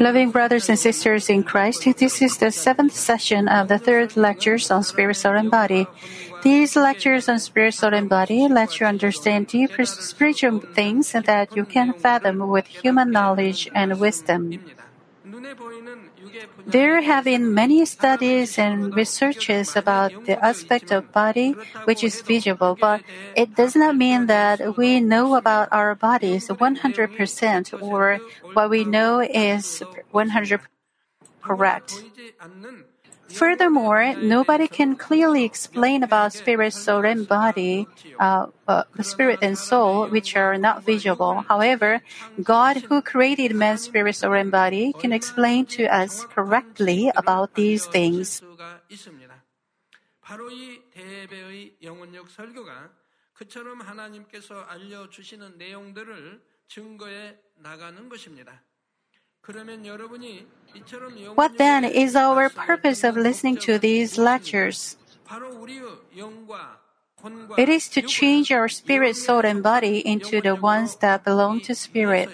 Loving 0.00 0.30
brothers 0.30 0.68
and 0.68 0.78
sisters 0.78 1.28
in 1.28 1.42
Christ, 1.42 1.84
this 1.96 2.22
is 2.22 2.38
the 2.38 2.50
seventh 2.50 2.94
session 2.94 3.48
of 3.48 3.68
the 3.68 3.78
third 3.78 4.16
lectures 4.16 4.70
on 4.70 4.82
spirit, 4.82 5.16
soul, 5.16 5.36
and 5.36 5.50
body. 5.50 5.86
These 6.42 6.76
lectures 6.76 7.28
on 7.28 7.38
spirit, 7.38 7.74
soul, 7.74 7.94
and 7.94 8.08
body 8.08 8.48
let 8.48 8.80
you 8.80 8.86
understand 8.86 9.46
deeper 9.48 9.84
spiritual 9.84 10.60
things 10.60 11.12
that 11.12 11.54
you 11.56 11.64
can 11.64 11.92
fathom 11.92 12.48
with 12.48 12.66
human 12.66 13.10
knowledge 13.10 13.68
and 13.74 14.00
wisdom. 14.00 14.60
There 16.66 17.02
have 17.02 17.24
been 17.24 17.54
many 17.54 17.84
studies 17.84 18.58
and 18.58 18.94
researches 18.94 19.76
about 19.76 20.12
the 20.24 20.42
aspect 20.44 20.90
of 20.92 21.10
body 21.12 21.56
which 21.84 22.04
is 22.04 22.20
visible, 22.22 22.76
but 22.80 23.02
it 23.34 23.54
does 23.54 23.74
not 23.76 23.96
mean 23.96 24.26
that 24.26 24.76
we 24.76 25.00
know 25.00 25.34
about 25.34 25.68
our 25.72 25.94
bodies 25.94 26.48
100% 26.48 27.74
or 27.80 28.20
what 28.52 28.70
we 28.70 28.84
know 28.84 29.20
is 29.20 29.82
100% 30.12 30.60
correct. 31.42 32.04
Furthermore, 33.31 34.15
nobody 34.15 34.67
can 34.67 34.95
clearly 34.95 35.43
explain 35.43 36.01
about 36.01 36.31
spirit, 36.31 36.73
soul, 36.73 37.05
and 37.05 37.27
body, 37.27 37.85
uh, 38.19 38.47
uh, 38.67 38.83
spirit 39.01 39.39
and 39.41 39.57
soul, 39.57 40.07
which 40.07 40.35
are 40.35 40.57
not 40.57 40.83
visible. 40.85 41.43
However, 41.47 42.01
God, 42.41 42.77
who 42.87 43.01
created 43.01 43.53
man's 43.53 43.83
spirit, 43.83 44.15
soul, 44.15 44.33
and 44.33 44.49
body, 44.49 44.93
can 44.93 45.11
explain 45.11 45.65
to 45.77 45.85
us 45.85 46.25
correctly 46.25 47.11
about 47.15 47.53
these 47.55 47.85
things. 47.87 48.41
바로 50.21 50.51
이 50.51 50.81
대배의 50.91 51.77
영혼력 51.83 52.29
설교가 52.29 52.91
그처럼 53.33 53.79
하나님께서 53.79 54.59
알려주시는 54.67 55.57
내용들을 55.57 56.41
증거해 56.67 57.39
나가는 57.55 58.09
것입니다. 58.09 58.61
What 61.34 61.58
then 61.58 61.84
is 61.84 62.16
our 62.16 62.48
purpose 62.48 63.04
of 63.04 63.16
listening 63.16 63.56
to 63.68 63.78
these 63.78 64.18
lectures? 64.18 64.96
It 67.56 67.68
is 67.68 67.88
to 67.90 68.02
change 68.02 68.50
our 68.50 68.68
spirit, 68.68 69.14
soul, 69.16 69.46
and 69.46 69.62
body 69.62 70.06
into 70.06 70.40
the 70.40 70.56
ones 70.56 70.96
that 70.96 71.24
belong 71.24 71.60
to 71.62 71.74
spirit. 71.74 72.28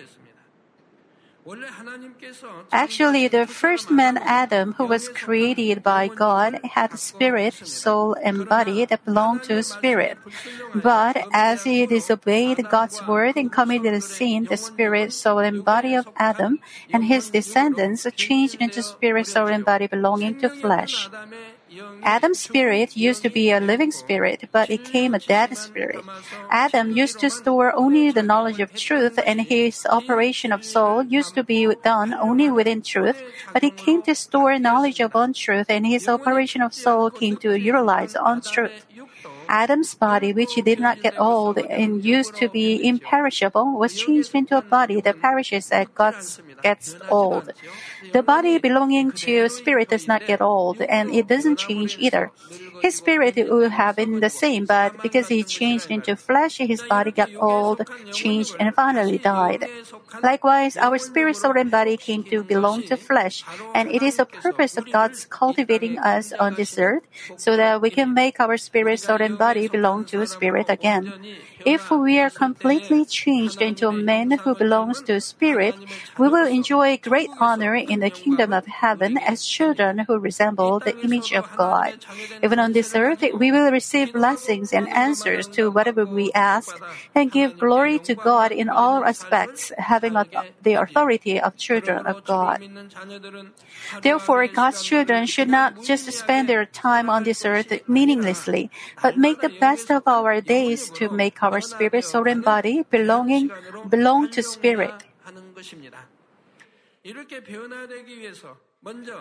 Actually, 2.73 3.29
the 3.29 3.47
first 3.47 3.91
man 3.91 4.19
Adam, 4.19 4.75
who 4.77 4.87
was 4.87 5.09
created 5.09 5.83
by 5.83 6.09
God, 6.09 6.61
had 6.77 6.99
spirit, 6.99 7.55
soul, 7.55 8.15
and 8.23 8.49
body 8.49 8.85
that 8.85 9.05
belonged 9.05 9.45
to 9.45 9.63
spirit. 9.63 10.19
But 10.75 11.27
as 11.33 11.65
he 11.65 11.87
disobeyed 11.87 12.69
God's 12.69 13.01
word 13.07 13.37
and 13.37 13.51
committed 13.51 13.95
a 13.95 14.01
sin, 14.01 14.45
the 14.45 14.57
spirit, 14.57 15.13
soul, 15.13 15.39
and 15.39 15.65
body 15.65 15.95
of 15.95 16.09
Adam 16.17 16.59
and 16.93 17.05
his 17.05 17.31
descendants 17.31 18.07
changed 18.17 18.57
into 18.61 18.83
spirit, 18.83 19.27
soul, 19.27 19.49
and 19.49 19.65
body 19.65 19.87
belonging 19.87 20.37
to 20.37 20.51
flesh. 20.51 21.09
Adam's 22.03 22.39
spirit 22.41 22.97
used 22.97 23.23
to 23.23 23.31
be 23.31 23.51
a 23.51 23.61
living 23.61 23.91
spirit, 23.91 24.48
but 24.53 24.71
it 24.71 24.84
became 24.84 25.15
a 25.15 25.19
dead 25.19 25.57
spirit. 25.57 26.05
Adam 26.51 26.91
used 26.91 27.20
to 27.20 27.31
store 27.31 27.75
only 27.77 28.11
the 28.11 28.23
knowledge 28.23 28.61
of 28.61 28.75
truth, 28.75 29.19
and 29.27 29.41
his 29.43 29.87
operation 29.87 30.53
of 30.53 30.65
soul 30.65 31.03
used 31.03 31.35
to 31.35 31.45
be 31.45 31.69
done 31.85 32.15
only 32.15 32.51
within 32.51 32.83
truth, 32.83 33.23
but 33.53 33.62
he 33.62 33.70
came 33.70 34.03
to 34.03 34.15
store 34.15 34.59
knowledge 34.59 35.01
of 35.01 35.15
untruth, 35.15 35.69
and 35.69 35.87
his 35.87 36.09
operation 36.09 36.62
of 36.62 36.73
soul 36.75 37.11
came 37.11 37.37
to 37.37 37.59
utilize 37.59 38.17
untruth. 38.19 38.87
Adam's 39.49 39.95
body, 39.95 40.33
which 40.33 40.55
did 40.57 40.79
not 40.81 41.01
get 41.01 41.15
old 41.19 41.59
and 41.59 42.05
used 42.05 42.37
to 42.37 42.49
be 42.49 42.87
imperishable, 42.87 43.79
was 43.79 43.95
changed 43.95 44.35
into 44.35 44.57
a 44.57 44.63
body 44.63 45.01
that 45.01 45.21
perishes 45.21 45.71
as 45.73 45.87
God 45.95 46.15
gets 46.63 46.97
old. 47.09 47.51
The 48.13 48.23
body 48.23 48.59
belonging 48.59 49.13
to 49.25 49.49
spirit 49.49 49.89
does 49.91 50.07
not 50.07 50.25
get 50.27 50.41
old, 50.41 50.81
and 50.83 51.11
it 51.11 51.27
doesn't 51.27 51.57
change 51.59 51.97
either. 51.99 52.33
His 52.80 52.96
spirit 52.96 53.34
would 53.36 53.72
have 53.72 53.96
been 53.96 54.20
the 54.20 54.30
same, 54.30 54.64
but 54.66 55.00
because 55.02 55.28
he 55.28 55.44
changed 55.44 55.90
into 55.90 56.16
flesh, 56.16 56.58
his 56.58 56.83
body 56.83 57.12
got 57.12 57.30
old, 57.39 57.83
changed, 58.11 58.56
and 58.58 58.74
finally 58.74 59.18
died. 59.18 59.68
Likewise, 60.22 60.77
our 60.77 60.98
spirit, 60.98 61.36
soul, 61.36 61.56
and 61.56 61.70
body 61.70 61.96
came 61.96 62.24
to 62.24 62.42
belong 62.42 62.83
to 62.84 62.96
flesh, 62.96 63.44
and 63.74 63.89
it 63.89 64.02
is 64.02 64.16
the 64.16 64.27
purpose 64.27 64.77
of 64.77 64.90
God's 64.90 65.27
cultivating 65.27 65.98
us 65.98 66.33
on 66.40 66.55
this 66.55 66.77
earth 66.78 67.05
so 67.36 67.56
that 67.56 67.80
we 67.80 67.90
can 67.90 68.14
make 68.14 68.40
our 68.40 68.56
spirit, 68.56 68.98
soul, 69.00 69.18
and 69.20 69.39
body 69.39 69.68
belong 69.68 70.05
to 70.06 70.27
spirit 70.27 70.66
again. 70.68 71.14
If 71.64 71.91
we 71.91 72.19
are 72.19 72.30
completely 72.30 73.05
changed 73.05 73.61
into 73.61 73.89
a 73.89 73.92
man 73.92 74.33
who 74.33 74.55
belongs 74.55 75.02
to 75.02 75.20
spirit, 75.20 75.74
we 76.19 76.29
will 76.29 76.46
enjoy 76.46 76.96
great 76.98 77.30
honor 77.41 77.74
in 77.74 78.01
the 78.01 78.11
kingdom 78.11 78.52
of 78.52 78.67
heaven 78.67 79.19
as 79.19 79.45
children 79.45 80.01
who 80.01 80.19
resemble 80.19 80.80
the 80.80 80.96
image 81.02 81.33
of 81.33 81.48
God. 81.57 81.95
Even 82.42 82.58
on 82.58 82.73
this 82.73 82.95
earth, 82.95 83.23
we 83.35 83.51
will 83.51 83.70
receive 83.70 84.13
blessings 84.13 84.73
and 84.73 84.89
answers 84.89 85.46
to 85.48 85.70
whatever 85.70 86.05
we 86.05 86.30
ask 86.33 86.80
and 87.14 87.33
give 87.33 87.58
glory 87.58 87.98
to 88.01 88.14
God 88.14 88.52
in 88.52 88.69
all 88.69 89.05
aspects, 89.05 89.73
having 89.79 90.14
the 90.63 90.75
authority 90.75 91.40
of 91.40 91.57
children 91.57 92.07
of 92.07 92.25
God. 92.25 92.61
Therefore, 94.02 94.46
God's 94.48 94.83
children 94.83 95.27
should 95.27 95.48
not 95.48 95.83
just 95.83 96.11
spend 96.13 96.48
their 96.48 96.67
time 96.67 97.08
on 97.08 97.23
this 97.23 97.45
earth 97.45 97.73
meaninglessly, 97.89 98.70
but 99.02 99.17
make 99.17 99.40
the 99.40 99.48
best 99.48 99.90
of 99.90 100.02
our 100.07 100.40
days 100.40 100.90
to 100.90 101.08
make 101.08 101.42
our 101.42 101.48
spirit, 101.61 102.05
soul, 102.05 102.29
and 102.29 102.45
body 102.45 102.85
belonging 102.91 103.51
belong 103.89 104.29
to 104.29 104.42
spirit. 104.42 104.92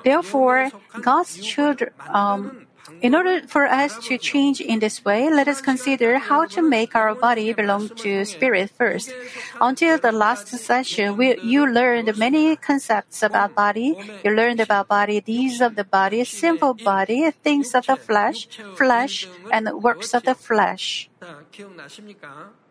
Therefore, 0.04 0.70
God's 1.02 1.38
children, 1.42 1.92
um, 2.08 2.68
in 3.02 3.16
order 3.16 3.42
for 3.48 3.66
us 3.66 3.98
to 4.08 4.18
change 4.18 4.62
in 4.62 4.80
this 4.80 5.04
way, 5.04 5.30
let 5.30 5.48
us 5.48 5.60
consider 5.62 6.20
how 6.20 6.46
to 6.46 6.62
make 6.62 6.96
our 6.96 7.14
body 7.16 7.52
belong 7.54 7.90
to 7.90 8.24
spirit 8.24 8.70
first. 8.70 9.12
Until 9.60 9.98
the 9.98 10.12
last 10.12 10.48
session, 10.48 11.18
we, 11.18 11.38
you 11.42 11.68
learned 11.68 12.18
many 12.18 12.56
concepts 12.56 13.24
about 13.24 13.56
body. 13.56 13.98
You 14.24 14.32
learned 14.32 14.62
about 14.62 14.88
body, 14.88 15.20
deeds 15.20 15.60
of 15.60 15.76
the 15.76 15.84
body, 15.84 16.24
sinful 16.24 16.76
body, 16.76 17.30
things 17.32 17.76
of 17.76 17.88
the 17.88 17.98
flesh, 17.98 18.48
flesh, 18.76 19.28
and 19.52 19.68
works 19.84 20.14
of 20.14 20.24
the 20.24 20.36
flesh. 20.36 21.10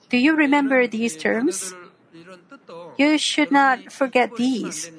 Do 0.08 0.16
you 0.16 0.34
remember 0.34 0.86
these 0.86 1.16
terms? 1.16 1.74
You 2.96 3.18
should 3.18 3.50
not 3.50 3.92
forget 3.92 4.36
these. 4.36 4.90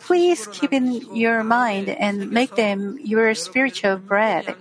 Please 0.00 0.46
keep 0.52 0.72
in 0.72 1.14
your 1.14 1.42
mind 1.44 1.88
and 1.88 2.30
make 2.30 2.56
them 2.56 2.98
your 3.02 3.34
spiritual 3.34 3.96
bread. 3.96 4.56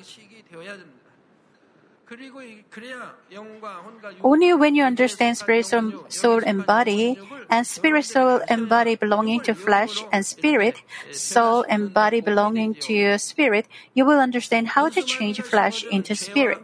Only 4.23 4.53
when 4.53 4.75
you 4.75 4.83
understand 4.83 5.37
spirit, 5.37 5.65
soul, 5.65 6.41
and 6.45 6.65
body, 6.65 7.17
and 7.49 7.65
spirit, 7.67 8.05
soul, 8.05 8.41
and 8.47 8.67
body 8.69 8.95
belonging 8.95 9.41
to 9.41 9.53
flesh, 9.53 10.03
and 10.11 10.25
spirit, 10.25 10.81
soul, 11.11 11.65
and 11.67 11.93
body 11.93 12.21
belonging 12.21 12.75
to 12.75 13.17
spirit, 13.17 13.67
you 13.93 14.05
will 14.05 14.19
understand 14.19 14.69
how 14.69 14.89
to 14.89 15.01
change 15.01 15.41
flesh 15.41 15.83
into 15.89 16.15
spirit. 16.15 16.61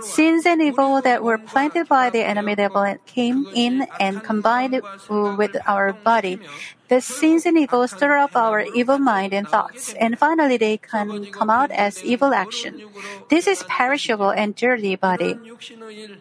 Sins 0.00 0.46
and 0.46 0.62
evil 0.62 1.00
that 1.02 1.22
were 1.22 1.38
planted 1.38 1.88
by 1.88 2.10
the 2.10 2.22
enemy 2.22 2.54
devil 2.54 2.96
came 3.06 3.46
in 3.54 3.86
and 3.98 4.22
combined 4.22 4.82
with 5.08 5.56
our 5.66 5.92
body. 5.92 6.40
The 6.88 7.00
sins 7.00 7.46
and 7.46 7.56
evil 7.56 7.86
stir 7.86 8.16
up 8.16 8.34
our 8.34 8.62
evil 8.74 8.98
mind 8.98 9.32
and 9.32 9.48
thoughts, 9.48 9.94
and 10.00 10.18
finally 10.18 10.56
they 10.56 10.76
can 10.78 11.26
come 11.26 11.50
out 11.50 11.70
as 11.70 12.02
evil 12.02 12.34
action. 12.34 12.82
This 13.28 13.46
is 13.46 13.62
perishable 13.68 14.30
and 14.30 14.54
dirty 14.54 14.96
body. 14.96 15.38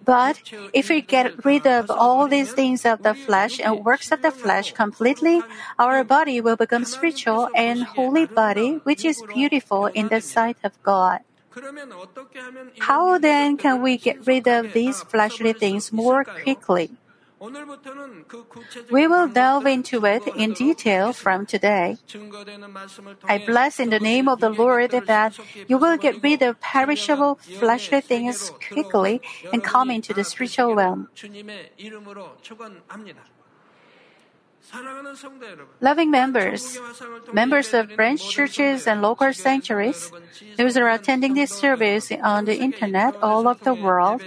But 0.06 0.42
if 0.74 0.90
we 0.90 1.02
get 1.02 1.34
rid 1.44 1.66
of 1.66 1.90
all 1.90 2.28
these 2.28 2.52
things 2.52 2.86
of 2.86 3.02
the 3.02 3.14
flesh 3.14 3.60
and 3.60 3.84
works 3.90 4.12
of 4.12 4.22
the 4.22 4.30
flesh 4.30 4.68
completely, 4.74 5.42
our 5.82 6.04
body 6.04 6.38
will 6.46 6.56
become 6.56 6.86
spiritual 6.86 7.50
and 7.56 7.82
holy 7.98 8.26
body, 8.30 8.78
which 8.86 9.04
is 9.04 9.18
beautiful 9.34 9.90
in 10.00 10.06
the 10.14 10.22
sight 10.22 10.58
of 10.64 10.74
God. 10.84 11.26
How 12.80 13.18
then 13.18 13.58
can 13.58 13.82
we 13.82 13.98
get 13.98 14.28
rid 14.28 14.46
of 14.48 14.74
these 14.78 15.02
fleshly 15.02 15.54
things 15.54 15.92
more 15.92 16.24
quickly? 16.24 16.94
We 18.92 19.08
will 19.08 19.28
delve 19.28 19.66
into 19.66 20.06
it 20.06 20.28
in 20.36 20.54
detail 20.54 21.14
from 21.14 21.46
today. 21.46 21.98
I 23.24 23.38
bless 23.40 23.80
in 23.80 23.90
the 23.90 24.00
name 24.00 24.28
of 24.28 24.44
the 24.44 24.50
Lord 24.52 24.92
that 24.92 25.40
you 25.68 25.78
will 25.78 25.98
get 25.98 26.22
rid 26.22 26.42
of 26.44 26.60
perishable 26.60 27.36
fleshly 27.36 28.02
things 28.02 28.52
quickly 28.70 29.22
and 29.54 29.64
come 29.64 29.90
into 29.90 30.14
the 30.14 30.26
spiritual 30.28 30.76
realm. 30.76 31.08
Loving 35.82 36.12
members, 36.12 36.78
members 37.34 37.74
of 37.74 37.96
branch 37.96 38.30
churches 38.30 38.88
and 38.88 39.02
local 39.02 39.34
sanctuaries, 39.34 40.12
those 40.58 40.76
who 40.76 40.84
are 40.84 40.90
attending 40.90 41.34
this 41.34 41.52
service 41.52 42.12
on 42.12 42.46
the 42.46 42.56
internet 42.56 43.16
all 43.22 43.48
over 43.48 43.64
the 43.64 43.74
world, 43.74 44.22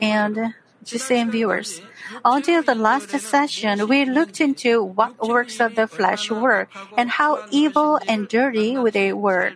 and 0.00 0.54
the 0.90 0.98
same 0.98 1.30
viewers. 1.30 1.80
Until 2.24 2.62
the 2.62 2.74
last 2.74 3.10
session, 3.10 3.88
we 3.88 4.04
looked 4.04 4.40
into 4.40 4.82
what 4.82 5.18
works 5.26 5.60
of 5.60 5.74
the 5.74 5.86
flesh 5.86 6.30
were 6.30 6.68
and 6.96 7.10
how 7.10 7.44
evil 7.50 7.98
and 8.08 8.28
dirty 8.28 8.76
they 8.90 9.12
were. 9.12 9.52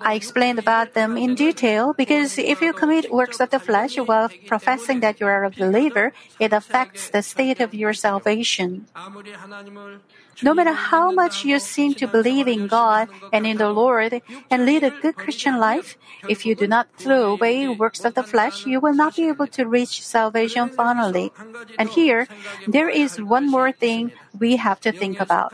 I 0.00 0.14
explained 0.14 0.58
about 0.58 0.94
them 0.94 1.16
in 1.16 1.34
detail 1.34 1.94
because 1.94 2.38
if 2.38 2.60
you 2.60 2.72
commit 2.72 3.10
works 3.10 3.40
of 3.40 3.50
the 3.50 3.58
flesh 3.58 3.96
while 3.98 4.30
professing 4.46 5.00
that 5.00 5.18
you 5.18 5.26
are 5.26 5.44
a 5.44 5.50
believer, 5.50 6.12
it 6.38 6.52
affects 6.52 7.10
the 7.10 7.22
state 7.22 7.60
of 7.60 7.74
your 7.74 7.92
salvation. 7.92 8.86
No 10.42 10.54
matter 10.54 10.72
how 10.72 11.10
much 11.10 11.44
you 11.44 11.58
seem 11.58 11.94
to 11.94 12.06
believe 12.06 12.46
in 12.46 12.66
God 12.66 13.08
and 13.32 13.46
in 13.46 13.56
the 13.56 13.70
Lord 13.70 14.20
and 14.50 14.66
lead 14.66 14.82
a 14.82 14.90
good 14.90 15.16
Christian 15.16 15.58
life, 15.58 15.96
if 16.28 16.46
you 16.46 16.54
do 16.54 16.66
not 16.66 16.88
throw 16.96 17.32
away 17.32 17.68
works 17.68 18.04
of 18.04 18.14
the 18.14 18.22
flesh, 18.22 18.66
you 18.66 18.80
will 18.80 18.94
not 18.94 19.16
be 19.16 19.28
able 19.28 19.46
to 19.48 19.66
reach 19.66 20.02
salvation 20.02 20.68
finally. 20.68 21.32
And 21.78 21.88
here, 21.88 22.28
there 22.66 22.88
is 22.88 23.20
one 23.20 23.50
more 23.50 23.72
thing 23.72 24.12
we 24.38 24.56
have 24.56 24.80
to 24.80 24.92
think 24.92 25.20
about. 25.20 25.52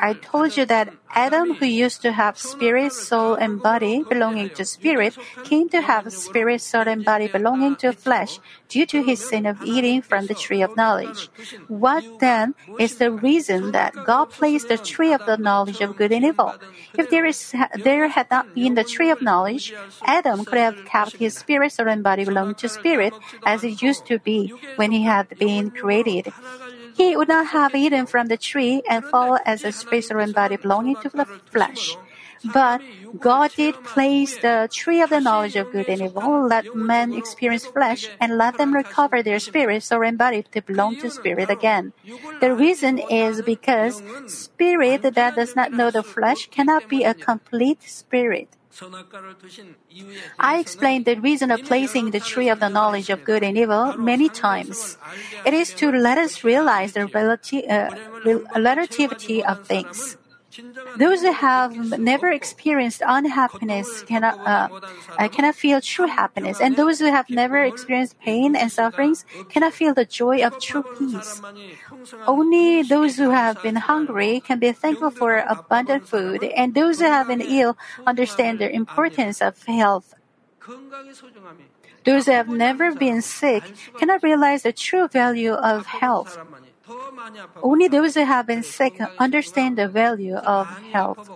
I 0.00 0.14
told 0.14 0.56
you 0.56 0.66
that 0.66 0.92
Adam, 1.14 1.54
who 1.54 1.66
used 1.66 2.02
to 2.02 2.12
have 2.12 2.36
spirit, 2.36 2.92
soul, 2.92 3.34
and 3.34 3.62
body 3.62 4.02
belonging 4.02 4.50
to 4.50 4.64
spirit, 4.64 5.16
came 5.44 5.68
to 5.70 5.80
have 5.80 6.12
spirit, 6.12 6.60
soul, 6.60 6.88
and 6.88 7.04
body 7.04 7.28
belonging 7.28 7.76
to 7.76 7.92
flesh 7.92 8.40
due 8.68 8.86
to 8.86 9.02
his 9.02 9.20
sin 9.20 9.46
of 9.46 9.62
eating 9.62 10.02
from 10.02 10.26
the 10.26 10.34
tree 10.34 10.62
of 10.62 10.76
knowledge. 10.76 11.30
What 11.68 12.04
then 12.18 12.54
is 12.78 12.96
the 12.96 13.12
reason 13.12 13.70
that 13.70 13.94
God 14.04 14.30
placed 14.30 14.68
the 14.68 14.78
tree 14.78 15.12
of 15.12 15.24
the 15.26 15.36
knowledge 15.36 15.80
of 15.80 15.96
good 15.96 16.12
and 16.12 16.24
evil? 16.24 16.54
If 16.98 17.08
there 17.08 17.24
is 17.24 17.54
there 17.76 18.08
had 18.08 18.30
not 18.30 18.54
been 18.54 18.74
the 18.74 18.84
tree 18.84 19.10
of 19.10 19.22
knowledge, 19.22 19.74
Adam 20.04 20.44
could 20.44 20.58
have 20.58 20.84
kept 20.84 21.16
his 21.16 21.34
spirit, 21.34 21.72
soul, 21.72 21.88
and 21.88 22.02
body 22.02 22.24
belonging 22.24 22.56
to 22.56 22.68
spirit 22.68 23.14
as 23.46 23.62
it 23.62 23.80
used 23.80 24.06
to 24.06 24.18
be 24.18 24.52
when 24.76 24.90
he 24.90 25.02
had 25.04 25.38
been 25.38 25.70
created 25.70 26.32
he 26.96 27.16
would 27.16 27.28
not 27.28 27.46
have 27.48 27.74
eaten 27.74 28.06
from 28.06 28.26
the 28.26 28.36
tree 28.36 28.82
and 28.88 29.04
fall 29.04 29.38
as 29.44 29.64
a 29.64 29.72
spirit 29.72 30.10
and 30.10 30.34
body 30.34 30.56
belonging 30.56 30.96
to 30.96 31.08
the 31.08 31.26
flesh. 31.50 31.96
But 32.44 32.82
God 33.18 33.52
did 33.56 33.82
place 33.84 34.36
the 34.36 34.68
tree 34.70 35.00
of 35.00 35.10
the 35.10 35.20
knowledge 35.20 35.56
of 35.56 35.70
good 35.70 35.88
and 35.88 36.02
evil, 36.02 36.46
let 36.46 36.74
men 36.74 37.14
experience 37.14 37.64
flesh, 37.64 38.10
and 38.20 38.36
let 38.36 38.58
them 38.58 38.74
recover 38.74 39.22
their 39.22 39.38
spirit, 39.38 39.82
soul, 39.82 40.02
and 40.02 40.18
body 40.18 40.44
to 40.52 40.62
belong 40.62 40.96
to 40.96 41.10
spirit 41.10 41.48
again. 41.48 41.92
The 42.40 42.54
reason 42.54 42.98
is 42.98 43.42
because 43.42 44.02
spirit 44.26 45.02
that 45.02 45.34
does 45.36 45.56
not 45.56 45.72
know 45.72 45.90
the 45.90 46.02
flesh 46.02 46.48
cannot 46.50 46.88
be 46.88 47.02
a 47.04 47.14
complete 47.14 47.82
spirit. 47.82 48.48
I 50.38 50.58
explained 50.58 51.04
the 51.04 51.20
reason 51.20 51.50
of 51.50 51.62
placing 51.62 52.10
the 52.10 52.20
tree 52.20 52.48
of 52.48 52.60
the 52.60 52.68
knowledge 52.68 53.10
of 53.10 53.24
good 53.24 53.42
and 53.42 53.56
evil 53.56 53.96
many 53.96 54.28
times. 54.28 54.98
It 55.44 55.54
is 55.54 55.72
to 55.74 55.90
let 55.90 56.18
us 56.18 56.44
realize 56.44 56.92
the 56.92 57.06
uh, 57.06 57.90
relativity 58.58 59.44
of 59.44 59.66
things. 59.66 60.16
Those 60.96 61.22
who 61.22 61.32
have 61.32 61.98
never 61.98 62.30
experienced 62.30 63.02
unhappiness 63.04 64.02
cannot 64.02 64.38
uh, 64.46 64.68
uh, 65.18 65.28
cannot 65.28 65.54
feel 65.54 65.80
true 65.80 66.06
happiness, 66.06 66.60
and 66.60 66.76
those 66.76 67.00
who 67.00 67.06
have 67.06 67.28
never 67.28 67.58
experienced 67.62 68.20
pain 68.20 68.54
and 68.54 68.70
sufferings 68.70 69.24
cannot 69.48 69.72
feel 69.72 69.94
the 69.94 70.04
joy 70.04 70.44
of 70.44 70.60
true 70.60 70.84
peace. 70.98 71.42
Only 72.26 72.82
those 72.82 73.16
who 73.16 73.30
have 73.30 73.62
been 73.62 73.76
hungry 73.76 74.40
can 74.40 74.58
be 74.58 74.72
thankful 74.72 75.10
for 75.10 75.42
abundant 75.48 76.06
food, 76.06 76.44
and 76.44 76.74
those 76.74 77.00
who 77.00 77.06
have 77.06 77.28
been 77.28 77.40
ill 77.40 77.76
understand 78.06 78.58
the 78.58 78.70
importance 78.70 79.42
of 79.42 79.60
health. 79.64 80.14
Those 82.04 82.26
who 82.26 82.32
have 82.32 82.48
never 82.48 82.94
been 82.94 83.22
sick 83.22 83.64
cannot 83.98 84.22
realize 84.22 84.62
the 84.62 84.72
true 84.72 85.08
value 85.08 85.52
of 85.52 85.86
health. 85.86 86.38
Only 87.62 87.88
those 87.88 88.14
who 88.14 88.24
have 88.24 88.46
been 88.46 88.62
sick 88.62 89.00
understand 89.18 89.78
the 89.78 89.88
value 89.88 90.36
of 90.36 90.66
health. 90.92 91.28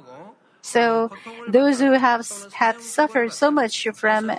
So, 0.60 1.10
those 1.48 1.80
who 1.80 1.92
have 1.92 2.28
had 2.52 2.82
suffered 2.82 3.32
so 3.32 3.50
much 3.50 3.88
from 3.94 4.30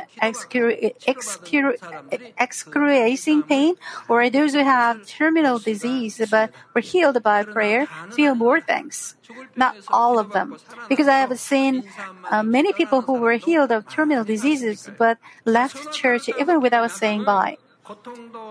excruciating 2.37 3.43
pain, 3.43 3.73
or 4.07 4.29
those 4.29 4.53
who 4.53 4.63
have 4.63 5.07
terminal 5.07 5.57
disease 5.57 6.21
but 6.29 6.51
were 6.75 6.81
healed 6.81 7.23
by 7.23 7.43
prayer, 7.43 7.87
feel 8.11 8.35
more 8.35 8.61
thanks. 8.61 9.15
Not 9.55 9.75
all 9.87 10.19
of 10.19 10.31
them, 10.33 10.57
because 10.87 11.07
I 11.07 11.17
have 11.17 11.39
seen 11.39 11.89
uh, 12.29 12.43
many 12.43 12.73
people 12.73 13.01
who 13.01 13.13
were 13.13 13.37
healed 13.41 13.71
of 13.71 13.89
terminal 13.89 14.23
diseases 14.23 14.89
but 14.99 15.17
left 15.45 15.91
church 15.93 16.29
even 16.37 16.61
without 16.61 16.91
saying 16.91 17.23
bye. 17.23 17.57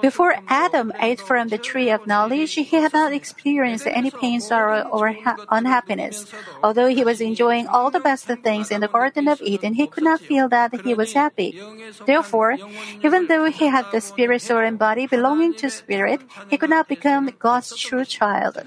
Before 0.01 0.37
Adam 0.49 0.93
ate 1.01 1.21
from 1.21 1.49
the 1.49 1.59
tree 1.59 1.91
of 1.91 2.07
knowledge, 2.07 2.55
he 2.55 2.77
had 2.77 2.93
not 2.93 3.13
experienced 3.13 3.87
any 3.87 4.11
pain, 4.11 4.41
sorrow, 4.41 4.83
or 4.91 5.13
ha- 5.13 5.37
unhappiness. 5.49 6.27
Although 6.63 6.89
he 6.89 7.05
was 7.05 7.21
enjoying 7.21 7.67
all 7.67 7.91
the 7.91 8.01
best 8.01 8.27
things 8.27 8.71
in 8.71 8.81
the 8.81 8.89
Garden 8.89 9.29
of 9.29 9.41
Eden, 9.43 9.75
he 9.75 9.87
could 9.87 10.05
not 10.05 10.21
feel 10.21 10.49
that 10.49 10.75
he 10.83 10.95
was 10.95 11.13
happy. 11.13 11.61
Therefore, 12.07 12.57
even 13.03 13.27
though 13.27 13.47
he 13.51 13.67
had 13.67 13.87
the 13.93 14.01
spirit, 14.01 14.43
soul, 14.43 14.59
and 14.59 14.79
body 14.79 15.07
belonging 15.07 15.55
to 15.55 15.71
spirit, 15.71 16.23
he 16.49 16.57
could 16.57 16.71
not 16.71 16.89
become 16.89 17.31
God's 17.39 17.77
true 17.77 18.05
child. 18.05 18.59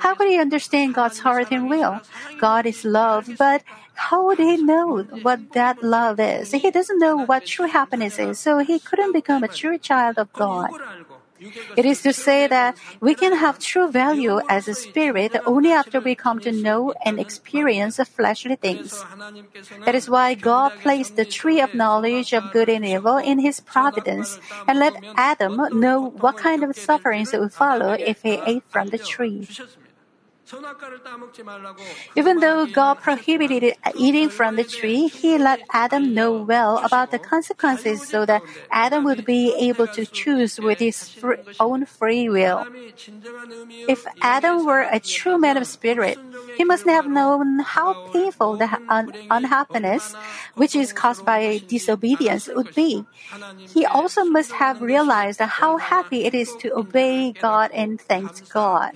How 0.00 0.14
could 0.14 0.28
he 0.28 0.38
understand 0.38 0.94
God's 0.94 1.18
heart 1.20 1.48
and 1.50 1.68
will? 1.68 2.00
God 2.38 2.66
is 2.66 2.84
love, 2.84 3.28
but 3.38 3.62
how 3.94 4.24
would 4.26 4.38
he 4.38 4.56
know 4.56 5.02
what 5.22 5.52
that 5.52 5.82
love 5.82 6.20
is? 6.20 6.52
He 6.52 6.70
doesn't 6.70 6.98
know 6.98 7.16
what 7.16 7.44
true 7.46 7.66
happiness 7.68 8.18
is, 8.18 8.38
so 8.38 8.58
he 8.58 8.78
couldn't 8.78 9.12
become 9.12 9.42
a 9.42 9.48
true 9.48 9.78
child 9.78 10.18
of 10.18 10.32
God. 10.32 10.70
It 11.76 11.86
is 11.86 12.02
to 12.02 12.12
say 12.12 12.46
that 12.46 12.76
we 13.00 13.14
can 13.14 13.36
have 13.36 13.58
true 13.58 13.88
value 13.88 14.40
as 14.48 14.68
a 14.68 14.74
spirit 14.74 15.36
only 15.46 15.72
after 15.72 16.00
we 16.00 16.14
come 16.14 16.38
to 16.40 16.52
know 16.52 16.92
and 17.04 17.18
experience 17.18 17.96
fleshly 17.96 18.56
things. 18.56 19.02
That 19.84 19.94
is 19.94 20.10
why 20.10 20.34
God 20.34 20.72
placed 20.82 21.16
the 21.16 21.24
tree 21.24 21.60
of 21.60 21.74
knowledge 21.74 22.32
of 22.32 22.52
good 22.52 22.68
and 22.68 22.84
evil 22.84 23.16
in 23.16 23.38
his 23.38 23.60
providence 23.60 24.38
and 24.68 24.78
let 24.78 25.02
Adam 25.16 25.56
know 25.72 26.12
what 26.20 26.36
kind 26.36 26.62
of 26.62 26.76
sufferings 26.76 27.32
would 27.32 27.52
follow 27.52 27.92
if 27.92 28.22
he 28.22 28.40
ate 28.44 28.64
from 28.68 28.88
the 28.88 28.98
tree. 28.98 29.48
Even 32.16 32.40
though 32.40 32.66
God 32.66 32.94
prohibited 33.00 33.74
eating 33.94 34.28
from 34.28 34.56
the 34.56 34.64
tree, 34.64 35.08
He 35.08 35.38
let 35.38 35.60
Adam 35.72 36.14
know 36.14 36.32
well 36.32 36.78
about 36.78 37.10
the 37.10 37.18
consequences 37.18 38.06
so 38.06 38.26
that 38.26 38.42
Adam 38.70 39.04
would 39.04 39.24
be 39.24 39.54
able 39.58 39.86
to 39.88 40.06
choose 40.06 40.58
with 40.60 40.78
his 40.80 41.08
free, 41.08 41.36
own 41.58 41.86
free 41.86 42.28
will. 42.28 42.66
If 43.88 44.06
Adam 44.22 44.64
were 44.66 44.86
a 44.90 45.00
true 45.00 45.38
man 45.38 45.56
of 45.56 45.66
spirit, 45.66 46.18
he 46.56 46.64
must 46.64 46.84
have 46.86 47.06
known 47.08 47.60
how 47.60 47.96
painful 48.12 48.56
the 48.56 48.78
un- 48.88 49.12
unhappiness, 49.30 50.14
which 50.54 50.76
is 50.76 50.92
caused 50.92 51.24
by 51.24 51.62
disobedience, 51.66 52.48
would 52.52 52.74
be. 52.74 53.04
He 53.72 53.86
also 53.86 54.24
must 54.24 54.52
have 54.52 54.82
realized 54.82 55.40
how 55.40 55.78
happy 55.78 56.24
it 56.24 56.34
is 56.34 56.54
to 56.60 56.72
obey 56.74 57.32
God 57.32 57.70
and 57.72 58.00
thank 58.00 58.48
God. 58.52 58.92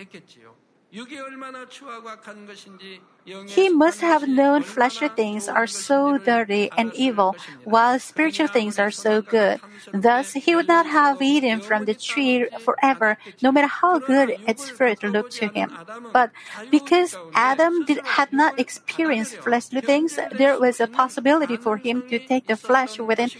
He 3.46 3.68
must 3.68 4.00
have 4.00 4.28
known 4.28 4.62
fleshly 4.62 5.08
things 5.08 5.48
are 5.48 5.66
so 5.66 6.18
dirty 6.18 6.70
and 6.76 6.94
evil, 6.94 7.34
while 7.64 7.98
spiritual 7.98 8.46
things 8.46 8.78
are 8.78 8.92
so 8.92 9.20
good. 9.20 9.60
Thus, 9.92 10.34
he 10.34 10.54
would 10.54 10.68
not 10.68 10.86
have 10.86 11.20
eaten 11.20 11.60
from 11.60 11.86
the 11.86 11.94
tree 11.94 12.46
forever, 12.60 13.18
no 13.42 13.50
matter 13.50 13.66
how 13.66 13.98
good 13.98 14.36
its 14.46 14.68
fruit 14.68 15.02
looked 15.02 15.32
to 15.42 15.48
him. 15.48 15.76
But 16.12 16.30
because 16.70 17.16
Adam 17.34 17.84
did, 17.84 17.98
had 18.04 18.32
not 18.32 18.58
experienced 18.60 19.38
fleshly 19.38 19.80
things, 19.80 20.16
there 20.30 20.60
was 20.60 20.78
a 20.80 20.86
possibility 20.86 21.56
for 21.56 21.76
him 21.76 22.02
to 22.08 22.20
take 22.20 22.46
the 22.46 22.56
flesh 22.56 23.00
within 23.00 23.30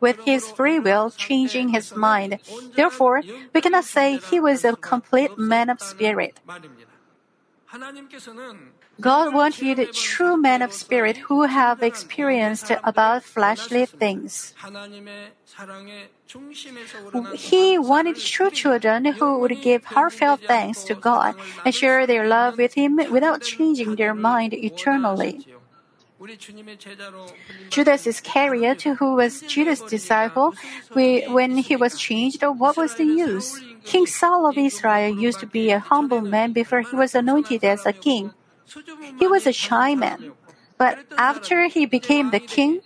with 0.00 0.18
his 0.24 0.50
free 0.50 0.78
will, 0.78 1.10
changing 1.10 1.68
his 1.68 1.94
mind. 1.94 2.38
Therefore, 2.74 3.22
we 3.54 3.60
cannot 3.60 3.84
say 3.84 4.18
he 4.18 4.40
was 4.40 4.64
a 4.64 4.76
complete 4.76 5.38
man 5.38 5.70
of 5.70 5.80
spirit. 5.80 6.40
God 9.00 9.34
wanted 9.34 9.92
true 9.92 10.36
men 10.36 10.62
of 10.62 10.72
spirit 10.72 11.16
who 11.16 11.42
have 11.42 11.82
experienced 11.82 12.70
about 12.84 13.24
fleshly 13.24 13.86
things. 13.86 14.54
He 17.34 17.78
wanted 17.78 18.16
true 18.16 18.50
children 18.50 19.04
who 19.04 19.38
would 19.38 19.60
give 19.60 19.84
heartfelt 19.84 20.40
thanks 20.46 20.84
to 20.84 20.94
God 20.94 21.34
and 21.64 21.74
share 21.74 22.06
their 22.06 22.26
love 22.28 22.58
with 22.58 22.74
Him 22.74 23.00
without 23.10 23.42
changing 23.42 23.96
their 23.96 24.14
mind 24.14 24.54
eternally. 24.54 25.46
Judas 27.70 28.06
Iscariot, 28.06 28.82
who 28.82 29.14
was 29.14 29.42
Jesus' 29.42 29.80
disciple, 29.82 30.54
when 30.92 31.56
he 31.58 31.76
was 31.76 31.98
changed, 31.98 32.42
what 32.42 32.76
was 32.76 32.94
the 32.94 33.04
use? 33.04 33.60
King 33.84 34.06
Saul 34.06 34.46
of 34.46 34.56
Israel 34.56 35.10
used 35.14 35.40
to 35.40 35.46
be 35.46 35.70
a 35.70 35.78
humble 35.78 36.20
man 36.20 36.52
before 36.52 36.80
he 36.80 36.96
was 36.96 37.14
anointed 37.14 37.64
as 37.64 37.84
a 37.84 37.92
king. 37.92 38.32
He 39.18 39.26
was 39.26 39.46
a 39.46 39.52
shy 39.52 39.94
man, 39.94 40.32
but 40.78 40.98
after 41.16 41.66
he 41.66 41.86
became 41.86 42.30
the 42.30 42.40
king, 42.40 42.80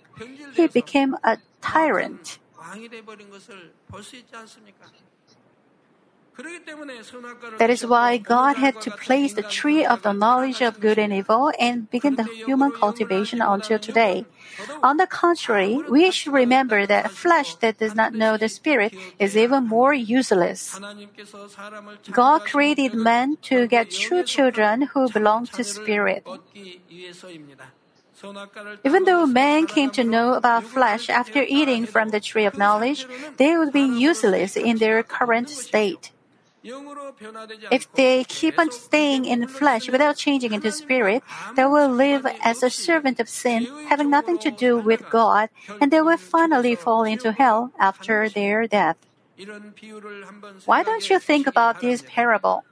he 0.54 0.66
became 0.66 1.14
a 1.22 1.38
tyrant. 1.60 2.38
That 7.58 7.70
is 7.70 7.84
why 7.84 8.18
God 8.18 8.56
had 8.56 8.80
to 8.82 8.92
place 8.92 9.32
the 9.32 9.42
tree 9.42 9.84
of 9.84 10.02
the 10.02 10.12
knowledge 10.12 10.62
of 10.62 10.78
good 10.78 10.98
and 10.98 11.12
evil 11.12 11.50
and 11.58 11.90
begin 11.90 12.14
the 12.14 12.24
human 12.24 12.70
cultivation 12.70 13.42
until 13.42 13.78
today. 13.78 14.24
On 14.82 14.98
the 14.98 15.06
contrary, 15.06 15.82
we 15.88 16.10
should 16.12 16.32
remember 16.32 16.86
that 16.86 17.10
flesh 17.10 17.56
that 17.56 17.78
does 17.78 17.96
not 17.96 18.14
know 18.14 18.36
the 18.36 18.48
spirit 18.48 18.94
is 19.18 19.36
even 19.36 19.66
more 19.66 19.92
useless. 19.92 20.78
God 22.12 22.44
created 22.44 22.94
man 22.94 23.36
to 23.42 23.66
get 23.66 23.90
true 23.90 24.22
children 24.22 24.82
who 24.94 25.10
belong 25.10 25.46
to 25.58 25.64
spirit. 25.64 26.24
Even 28.84 29.04
though 29.04 29.26
man 29.26 29.66
came 29.66 29.90
to 29.90 30.04
know 30.04 30.34
about 30.34 30.64
flesh 30.64 31.10
after 31.10 31.42
eating 31.42 31.86
from 31.86 32.10
the 32.10 32.20
tree 32.20 32.44
of 32.44 32.58
knowledge, 32.58 33.06
they 33.36 33.56
would 33.56 33.72
be 33.72 33.82
useless 33.82 34.56
in 34.56 34.78
their 34.78 35.02
current 35.02 35.50
state. 35.50 36.10
If 36.64 37.92
they 37.92 38.24
keep 38.24 38.58
on 38.58 38.72
staying 38.72 39.24
in 39.24 39.46
flesh 39.46 39.88
without 39.88 40.16
changing 40.16 40.52
into 40.52 40.72
spirit, 40.72 41.22
they 41.54 41.64
will 41.64 41.88
live 41.88 42.26
as 42.42 42.62
a 42.62 42.70
servant 42.70 43.20
of 43.20 43.28
sin, 43.28 43.66
having 43.88 44.10
nothing 44.10 44.38
to 44.38 44.50
do 44.50 44.78
with 44.78 45.08
God, 45.10 45.50
and 45.80 45.92
they 45.92 46.00
will 46.00 46.16
finally 46.16 46.74
fall 46.74 47.04
into 47.04 47.32
hell 47.32 47.72
after 47.78 48.28
their 48.28 48.66
death. 48.66 48.96
Why 50.64 50.82
don't 50.82 51.08
you 51.08 51.18
think 51.18 51.46
about 51.46 51.80
this 51.80 52.02
parable? 52.06 52.64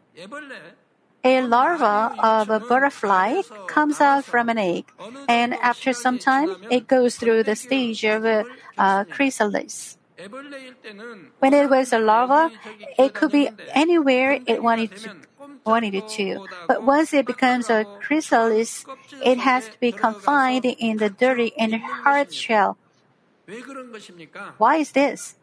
A 1.25 1.43
larva 1.43 2.15
of 2.19 2.51
a 2.51 2.61
butterfly 2.61 3.43
comes 3.67 4.01
out 4.01 4.25
from 4.25 4.49
an 4.49 4.59
egg, 4.59 4.87
and 5.29 5.55
after 5.55 5.93
some 5.93 6.19
time, 6.19 6.55
it 6.71 6.87
goes 6.87 7.17
through 7.17 7.43
the 7.43 7.57
stage 7.57 8.05
of 8.05 8.25
a 8.25 8.45
uh, 8.79 9.05
chrysalis. 9.05 9.99
When 11.39 11.53
it 11.53 11.69
was 11.69 11.93
a 11.93 11.99
larva, 11.99 12.51
it 12.99 13.13
could 13.13 13.33
be 13.33 13.51
anywhere 13.69 14.41
it 14.47 14.63
wanted 14.63 14.97
to, 14.97 15.17
wanted 15.65 15.95
it 15.95 16.09
to. 16.17 16.47
But 16.67 16.85
once 16.85 17.13
it 17.13 17.27
becomes 17.27 17.69
a 17.69 17.85
chrysalis, 18.01 18.87
it 19.25 19.39
has 19.39 19.69
to 19.69 19.79
be 19.79 19.93
confined 19.93 20.65
in 20.65 20.97
the 20.97 21.11
dirty 21.11 21.53
and 21.59 21.75
hard 21.75 22.33
shell. 22.33 22.79
Why 24.57 24.77
is 24.77 24.93
this? 24.93 25.37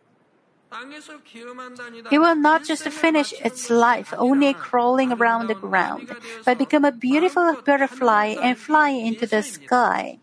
It 2.11 2.17
will 2.17 2.35
not 2.35 2.63
just 2.65 2.89
finish 2.89 3.31
its 3.45 3.69
life 3.69 4.11
only 4.17 4.55
crawling 4.55 5.11
around 5.11 5.47
the 5.47 5.55
ground, 5.55 6.09
but 6.45 6.57
become 6.57 6.83
a 6.83 6.91
beautiful 6.91 7.55
butterfly 7.63 8.35
and 8.41 8.57
fly 8.57 8.89
into 8.89 9.27
the 9.27 9.43
sky. 9.43 10.17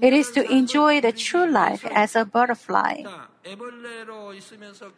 It 0.00 0.12
is 0.12 0.30
to 0.32 0.44
enjoy 0.50 1.00
the 1.00 1.12
true 1.12 1.46
life 1.46 1.84
as 1.86 2.14
a 2.14 2.24
butterfly. 2.24 3.04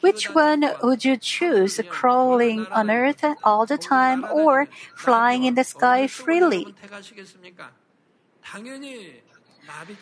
Which 0.00 0.34
one 0.34 0.64
would 0.82 1.04
you 1.04 1.16
choose, 1.16 1.80
crawling 1.88 2.66
on 2.68 2.90
earth 2.90 3.24
all 3.44 3.66
the 3.66 3.78
time 3.78 4.26
or 4.30 4.68
flying 4.94 5.44
in 5.44 5.54
the 5.54 5.64
sky 5.64 6.06
freely? 6.06 6.74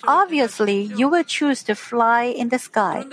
Obviously, 0.06 0.82
you 0.82 1.08
will 1.08 1.24
choose 1.24 1.62
to 1.64 1.74
fly 1.74 2.24
in 2.24 2.48
the 2.48 2.58
sky. 2.58 3.04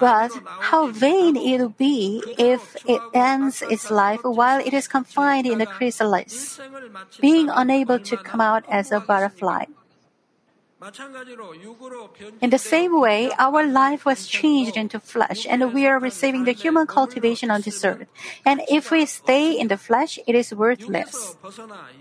But 0.00 0.32
how 0.60 0.88
vain 0.88 1.36
it 1.36 1.60
will 1.60 1.68
be 1.70 2.22
if 2.38 2.76
it 2.86 3.00
ends 3.14 3.62
its 3.62 3.90
life 3.90 4.20
while 4.22 4.60
it 4.60 4.74
is 4.74 4.88
confined 4.88 5.46
in 5.46 5.58
the 5.58 5.66
chrysalis, 5.66 6.60
being 7.20 7.48
unable 7.48 7.98
to 8.00 8.16
come 8.16 8.40
out 8.40 8.64
as 8.68 8.92
a 8.92 9.00
butterfly. 9.00 9.64
In 12.40 12.50
the 12.50 12.58
same 12.58 12.98
way, 12.98 13.30
our 13.38 13.64
life 13.64 14.04
was 14.04 14.26
changed 14.26 14.76
into 14.76 14.98
flesh, 14.98 15.46
and 15.48 15.72
we 15.72 15.86
are 15.86 16.00
receiving 16.00 16.42
the 16.42 16.50
human 16.50 16.88
cultivation 16.88 17.52
on 17.52 17.60
this 17.60 17.84
earth. 17.84 18.08
And 18.44 18.62
if 18.68 18.90
we 18.90 19.06
stay 19.06 19.52
in 19.52 19.68
the 19.68 19.76
flesh, 19.76 20.18
it 20.26 20.34
is 20.34 20.52
worthless. 20.52 21.36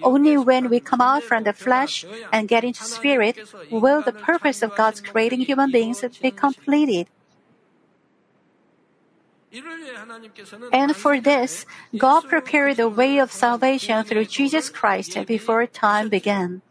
Only 0.02 0.36
when 0.38 0.70
we 0.70 0.80
come 0.80 1.02
out 1.02 1.22
from 1.22 1.44
the 1.44 1.54
flesh 1.54 2.06
and 2.34 2.48
get 2.48 2.64
into 2.64 2.84
spirit 2.84 3.38
will 3.70 4.02
the 4.02 4.14
purpose 4.14 4.64
of 4.64 4.76
God's 4.76 5.00
creating 5.00 5.42
human 5.42 5.70
beings 5.70 6.04
be 6.20 6.32
completed. 6.32 7.06
And 10.72 10.96
for 10.96 11.20
this, 11.20 11.66
God 11.98 12.28
prepared 12.28 12.78
the 12.78 12.88
way 12.88 13.18
of 13.20 13.32
salvation 13.32 14.04
through 14.06 14.26
Jesus 14.26 14.70
Christ 14.70 15.18
before 15.28 15.66
time 15.68 16.08
began. 16.08 16.62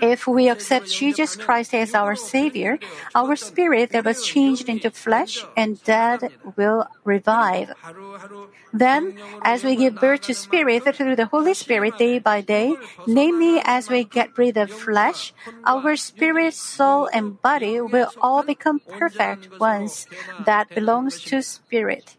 If 0.00 0.28
we 0.28 0.48
accept 0.48 0.86
Jesus 0.86 1.34
Christ 1.34 1.74
as 1.74 1.94
our 1.94 2.14
Savior, 2.14 2.78
our 3.14 3.34
spirit 3.34 3.90
that 3.90 4.04
was 4.04 4.22
changed 4.22 4.68
into 4.68 4.90
flesh 4.90 5.44
and 5.56 5.82
dead 5.82 6.30
will 6.56 6.86
revive. 7.04 7.74
Then, 8.72 9.14
as 9.42 9.64
we 9.64 9.74
give 9.76 9.98
birth 9.98 10.22
to 10.22 10.34
spirit 10.34 10.84
through 10.94 11.16
the 11.16 11.26
Holy 11.26 11.54
Spirit 11.54 11.98
day 11.98 12.18
by 12.18 12.40
day, 12.40 12.76
namely 13.06 13.60
as 13.64 13.88
we 13.88 14.04
get 14.04 14.36
rid 14.36 14.56
of 14.56 14.70
flesh, 14.70 15.32
our 15.64 15.96
spirit, 15.96 16.54
soul, 16.54 17.08
and 17.12 17.40
body 17.42 17.80
will 17.80 18.12
all 18.20 18.42
become 18.42 18.80
perfect 18.86 19.48
once 19.58 20.06
that 20.38 20.72
belongs 20.74 21.20
to 21.22 21.42
spirit. 21.42 22.16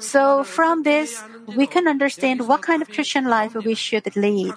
So, 0.00 0.44
from 0.44 0.82
this, 0.82 1.22
we 1.46 1.66
can 1.66 1.88
understand 1.88 2.46
what 2.46 2.60
kind 2.60 2.82
of 2.82 2.90
Christian 2.90 3.24
life 3.24 3.54
we 3.54 3.74
should 3.74 4.14
lead. 4.14 4.52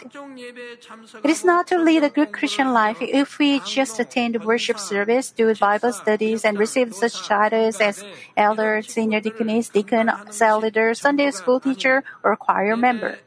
It 1.23 1.29
is 1.29 1.45
not 1.45 1.67
to 1.67 1.77
lead 1.77 2.03
a 2.03 2.09
good 2.09 2.33
Christian 2.33 2.73
life 2.73 2.97
if 2.99 3.39
we 3.39 3.61
just 3.61 3.97
attend 3.97 4.43
worship 4.43 4.77
service, 4.77 5.31
do 5.31 5.55
Bible 5.55 5.93
studies, 5.93 6.43
and 6.43 6.59
receive 6.59 6.93
such 6.93 7.27
titles 7.27 7.79
as 7.79 8.03
elder, 8.35 8.81
senior 8.81 9.21
deaconess, 9.21 9.69
deacon, 9.69 10.11
cell 10.29 10.59
leader, 10.59 10.93
Sunday 10.93 11.31
school 11.31 11.61
teacher, 11.61 12.03
or 12.21 12.35
choir 12.35 12.75
member. 12.75 13.19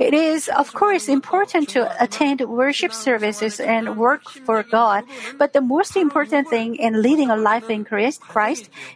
It 0.00 0.14
is, 0.14 0.48
of 0.48 0.72
course, 0.74 1.08
important 1.08 1.68
to 1.70 1.86
attend 2.02 2.40
worship 2.40 2.92
services 2.92 3.60
and 3.60 3.96
work 3.96 4.28
for 4.28 4.62
God, 4.62 5.04
but 5.38 5.52
the 5.52 5.60
most 5.60 5.96
important 5.96 6.48
thing 6.48 6.76
in 6.76 7.02
leading 7.02 7.30
a 7.30 7.36
life 7.36 7.70
in 7.70 7.84
Christ 7.84 8.22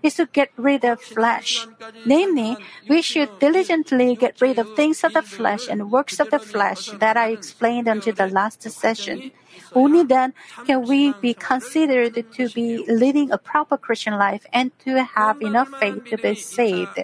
is 0.02 0.14
to 0.16 0.26
get 0.26 0.50
rid 0.56 0.84
of 0.84 1.00
flesh. 1.00 1.66
Namely, 2.06 2.56
we 2.88 3.02
should 3.02 3.38
diligently 3.38 4.16
get 4.16 4.40
rid 4.40 4.58
of 4.58 4.74
things 4.74 5.04
of 5.04 5.14
the 5.14 5.22
flesh 5.22 5.68
and 5.68 5.90
works 5.90 6.18
of 6.18 6.30
the 6.30 6.38
flesh 6.38 6.90
that 6.98 7.16
I 7.16 7.30
explained 7.30 7.88
until 7.88 8.14
the 8.14 8.28
last 8.28 8.62
session. 8.62 9.30
Only 9.74 10.04
then 10.04 10.34
can 10.66 10.82
we 10.86 11.12
be 11.20 11.34
considered 11.34 12.14
to 12.32 12.48
be 12.50 12.84
leading 12.88 13.30
a 13.30 13.38
proper 13.38 13.76
Christian 13.76 14.14
life 14.14 14.46
and 14.52 14.76
to 14.80 15.04
have 15.04 15.40
enough 15.40 15.68
faith 15.78 16.04
to 16.06 16.16
be 16.16 16.34
saved. 16.34 16.98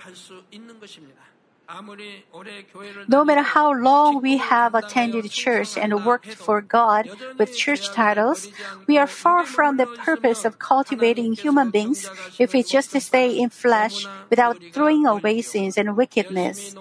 No 3.08 3.25
matter 3.25 3.42
how 3.42 3.72
long 3.72 4.22
we 4.22 4.38
have 4.38 4.75
attended 4.75 5.30
church 5.30 5.76
and 5.76 6.04
worked 6.04 6.32
for 6.32 6.62
God 6.62 7.10
with 7.37 7.54
church 7.54 7.90
titles, 7.92 8.48
we 8.87 8.96
are 8.96 9.06
far 9.06 9.44
from 9.44 9.76
the 9.76 9.87
purpose 9.87 10.46
of 10.46 10.58
cultivating 10.58 11.34
human 11.34 11.70
beings 11.70 12.08
if 12.38 12.54
we 12.54 12.62
just 12.62 12.98
stay 13.00 13.37
in 13.38 13.50
flesh 13.50 14.06
without 14.30 14.56
throwing 14.72 15.06
away 15.06 15.42
sins 15.42 15.76
and 15.76 15.94
wickedness. 15.94 16.75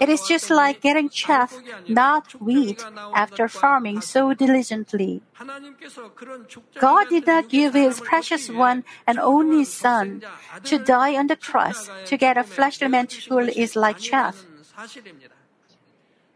It 0.00 0.08
is 0.08 0.22
just 0.22 0.50
like 0.50 0.80
getting 0.80 1.08
chaff, 1.08 1.54
not 1.86 2.32
wheat, 2.40 2.84
after 3.14 3.46
farming 3.46 4.00
so 4.00 4.34
diligently. 4.34 5.22
God 6.80 7.08
did 7.08 7.26
not 7.26 7.48
give 7.48 7.74
his 7.74 8.00
precious 8.00 8.48
one 8.48 8.84
and 9.06 9.18
only 9.18 9.64
son 9.64 10.22
to 10.64 10.78
die 10.78 11.16
on 11.16 11.26
the 11.26 11.36
cross 11.36 11.90
to 12.06 12.16
get 12.16 12.38
a 12.38 12.44
fleshly 12.44 12.88
man 12.88 13.08
who 13.28 13.38
is 13.38 13.76
like 13.76 13.98
chaff. 13.98 14.44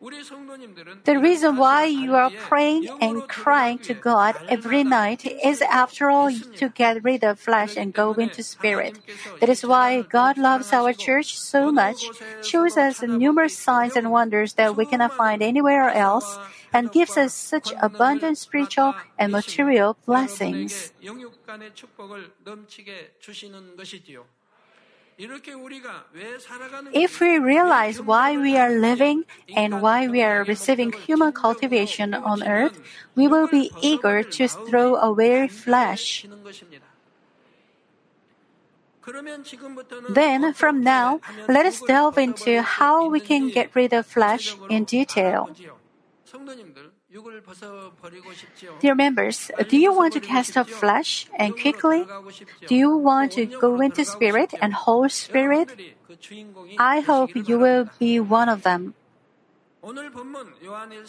The 0.01 1.19
reason 1.21 1.57
why 1.57 1.85
you 1.85 2.15
are 2.15 2.31
praying 2.49 2.89
and 3.03 3.29
crying 3.29 3.79
to 3.81 3.93
God 3.93 4.35
every 4.49 4.83
night 4.83 5.27
is, 5.27 5.61
after 5.61 6.09
all, 6.09 6.33
to 6.57 6.69
get 6.71 7.05
rid 7.05 7.23
of 7.23 7.39
flesh 7.39 7.77
and 7.77 7.93
go 7.93 8.15
into 8.15 8.43
spirit. 8.43 8.99
That 9.41 9.51
is 9.51 9.65
why 9.65 10.01
God 10.01 10.39
loves 10.39 10.73
our 10.73 10.95
church 10.95 11.39
so 11.39 11.71
much, 11.71 12.09
shows 12.43 12.79
us 12.79 13.03
numerous 13.03 13.59
signs 13.59 13.95
and 13.95 14.11
wonders 14.11 14.55
that 14.55 14.75
we 14.75 14.87
cannot 14.87 15.13
find 15.13 15.43
anywhere 15.43 15.91
else, 15.91 16.39
and 16.73 16.91
gives 16.91 17.19
us 17.19 17.35
such 17.35 17.73
abundant 17.83 18.39
spiritual 18.39 18.95
and 19.19 19.33
material 19.33 19.99
blessings. 20.07 20.93
If 26.93 27.21
we 27.21 27.39
realize 27.39 28.01
why 28.01 28.37
we 28.39 28.57
are 28.57 28.71
living 28.71 29.25
and 29.55 29.83
why 29.83 30.09
we 30.09 30.23
are 30.23 30.45
receiving 30.45 30.93
human 30.93 31.33
cultivation 31.33 32.15
on 32.15 32.43
earth, 32.43 32.81
we 33.15 33.29
will 33.29 33.47
be 33.47 33.71
eager 33.83 34.23
to 34.23 34.49
throw 34.49 34.97
away 34.97 35.49
flesh. 35.49 36.25
Then, 40.09 40.53
from 40.55 40.83
now, 40.83 41.21
let 41.49 41.67
us 41.67 41.81
delve 41.81 42.19
into 42.19 42.63
how 42.63 43.09
we 43.09 43.21
can 43.21 43.49
get 43.49 43.75
rid 43.75 43.93
of 43.93 44.07
flesh 44.07 44.57
in 44.69 44.85
detail. 44.85 45.51
Dear 48.81 48.95
members, 48.95 49.51
do 49.69 49.77
you 49.77 49.93
want 49.93 50.13
to 50.13 50.21
cast 50.21 50.57
off 50.57 50.71
flesh 50.71 51.27
and 51.35 51.59
quickly? 51.59 52.07
Do 52.69 52.77
you 52.77 52.97
want 52.97 53.33
to 53.33 53.47
go 53.47 53.81
into 53.81 54.05
spirit 54.05 54.55
and 54.63 54.73
whole 54.73 55.09
spirit? 55.09 55.75
I 56.79 57.01
hope 57.01 57.35
you 57.35 57.59
will 57.59 57.91
be 57.99 58.21
one 58.21 58.49
of 58.49 58.63
them. 58.63 58.95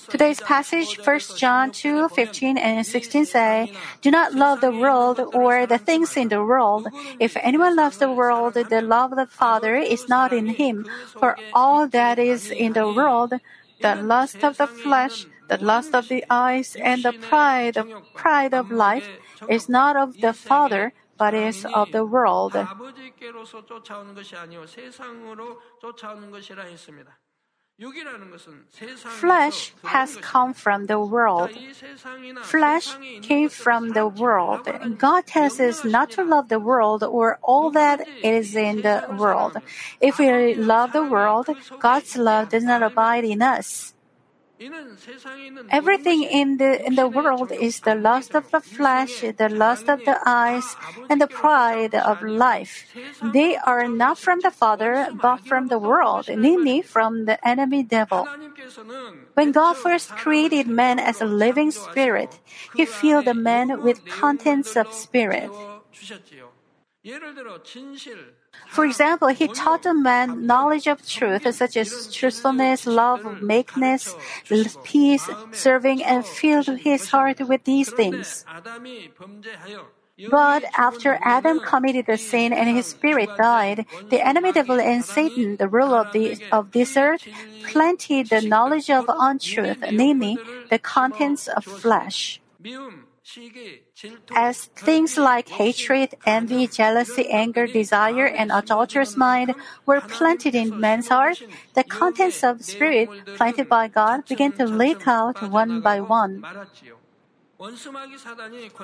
Today's 0.09 0.39
passage, 0.39 0.97
1 1.05 1.19
John 1.37 1.71
2, 1.71 2.09
15 2.09 2.57
and 2.57 2.85
16 2.85 3.25
say, 3.25 3.71
Do 4.01 4.09
not 4.09 4.33
love 4.33 4.61
the 4.61 4.71
world 4.71 5.19
or 5.19 5.67
the 5.67 5.77
things 5.77 6.17
in 6.17 6.29
the 6.29 6.43
world. 6.43 6.87
If 7.19 7.37
anyone 7.37 7.75
loves 7.75 7.97
the 7.97 8.09
world, 8.09 8.55
the 8.55 8.81
love 8.81 9.11
of 9.11 9.17
the 9.17 9.27
Father 9.27 9.75
is 9.75 10.09
not 10.09 10.33
in 10.33 10.47
him. 10.47 10.87
For 11.19 11.37
all 11.53 11.87
that 11.89 12.17
is 12.17 12.49
in 12.49 12.73
the 12.73 12.87
world, 12.91 13.33
the 13.81 13.95
lust 13.95 14.43
of 14.43 14.57
the 14.57 14.67
flesh, 14.67 15.27
the 15.51 15.59
lust 15.59 15.93
of 15.93 16.07
the 16.07 16.23
eyes, 16.29 16.77
and 16.79 17.03
the 17.03 17.11
pride 17.11 17.75
of, 17.75 17.91
pride 18.13 18.53
of 18.53 18.71
life 18.71 19.07
is 19.49 19.67
not 19.67 19.97
of 19.97 20.15
the 20.21 20.31
Father, 20.31 20.93
but 21.17 21.33
is 21.33 21.65
of 21.65 21.91
the 21.91 22.05
world. 22.05 22.55
Flesh 29.19 29.73
has 29.83 30.15
come 30.17 30.53
from 30.53 30.85
the 30.85 30.99
world. 30.99 31.49
Flesh 32.43 32.95
came 33.21 33.49
from 33.49 33.89
the 33.91 34.07
world. 34.07 34.69
God 34.97 35.25
tells 35.25 35.59
us 35.59 35.83
not 35.83 36.11
to 36.11 36.23
love 36.23 36.47
the 36.47 36.59
world 36.59 37.03
or 37.03 37.39
all 37.41 37.71
that 37.71 38.07
is 38.23 38.55
in 38.55 38.83
the 38.83 39.03
world. 39.17 39.57
If 39.99 40.19
we 40.19 40.53
love 40.55 40.93
the 40.93 41.03
world, 41.03 41.49
God's 41.79 42.15
love 42.15 42.49
does 42.49 42.63
not 42.63 42.83
abide 42.83 43.25
in 43.25 43.41
us. 43.41 43.93
Everything 45.69 46.23
in 46.23 46.57
the, 46.57 46.85
in 46.85 46.95
the 46.95 47.07
world 47.07 47.51
is 47.51 47.79
the 47.81 47.95
lust 47.95 48.35
of 48.35 48.51
the 48.51 48.59
flesh, 48.59 49.21
the 49.21 49.49
lust 49.49 49.89
of 49.89 50.05
the 50.05 50.19
eyes, 50.25 50.75
and 51.09 51.19
the 51.19 51.27
pride 51.27 51.95
of 51.95 52.21
life. 52.21 52.85
They 53.33 53.57
are 53.57 53.87
not 53.87 54.19
from 54.19 54.41
the 54.41 54.51
Father, 54.51 55.09
but 55.13 55.41
from 55.41 55.67
the 55.67 55.79
world, 55.79 56.29
namely 56.29 56.81
from 56.81 57.25
the 57.25 57.37
enemy 57.47 57.83
devil. 57.83 58.27
When 59.33 59.51
God 59.51 59.77
first 59.77 60.09
created 60.15 60.67
man 60.67 60.99
as 60.99 61.21
a 61.21 61.25
living 61.25 61.71
spirit, 61.71 62.39
he 62.75 62.85
filled 62.85 63.25
the 63.25 63.33
man 63.33 63.81
with 63.81 64.05
contents 64.07 64.75
of 64.75 64.91
spirit. 64.93 65.49
For 68.67 68.85
example, 68.85 69.27
he 69.29 69.47
taught 69.47 69.85
a 69.85 69.93
man 69.93 70.45
knowledge 70.45 70.87
of 70.87 71.05
truth, 71.05 71.43
such 71.53 71.75
as 71.75 72.13
truthfulness, 72.13 72.85
love, 72.87 73.41
meekness, 73.41 74.15
peace, 74.83 75.29
serving, 75.51 76.03
and 76.03 76.25
filled 76.25 76.67
his 76.79 77.09
heart 77.09 77.39
with 77.41 77.63
these 77.65 77.91
things. 77.91 78.45
But 80.29 80.63
after 80.77 81.17
Adam 81.23 81.59
committed 81.59 82.05
the 82.05 82.17
sin 82.17 82.53
and 82.53 82.69
his 82.69 82.87
spirit 82.87 83.29
died, 83.37 83.85
the 84.09 84.25
enemy 84.25 84.51
devil 84.51 84.79
and 84.79 85.03
Satan, 85.03 85.57
the 85.57 85.67
ruler 85.67 85.99
of, 85.99 86.13
the, 86.13 86.37
of 86.51 86.71
this 86.71 86.95
earth, 86.95 87.27
planted 87.63 88.29
the 88.29 88.41
knowledge 88.41 88.89
of 88.89 89.05
untruth, 89.07 89.83
namely, 89.91 90.37
the 90.69 90.79
contents 90.79 91.47
of 91.47 91.63
flesh 91.65 92.39
as 94.35 94.65
things 94.75 95.17
like 95.17 95.49
hatred, 95.49 96.15
envy, 96.25 96.67
jealousy, 96.67 97.29
anger, 97.29 97.67
desire, 97.67 98.25
and 98.27 98.51
adulterous 98.51 99.15
mind 99.15 99.55
were 99.85 100.01
planted 100.01 100.55
in 100.55 100.79
man's 100.79 101.07
heart, 101.09 101.41
the 101.73 101.83
contents 101.83 102.43
of 102.43 102.63
spirit 102.63 103.09
planted 103.35 103.69
by 103.69 103.87
God 103.87 104.25
began 104.27 104.51
to 104.53 104.65
leak 104.65 105.07
out 105.07 105.41
one 105.41 105.81
by 105.81 106.01
one. 106.01 106.43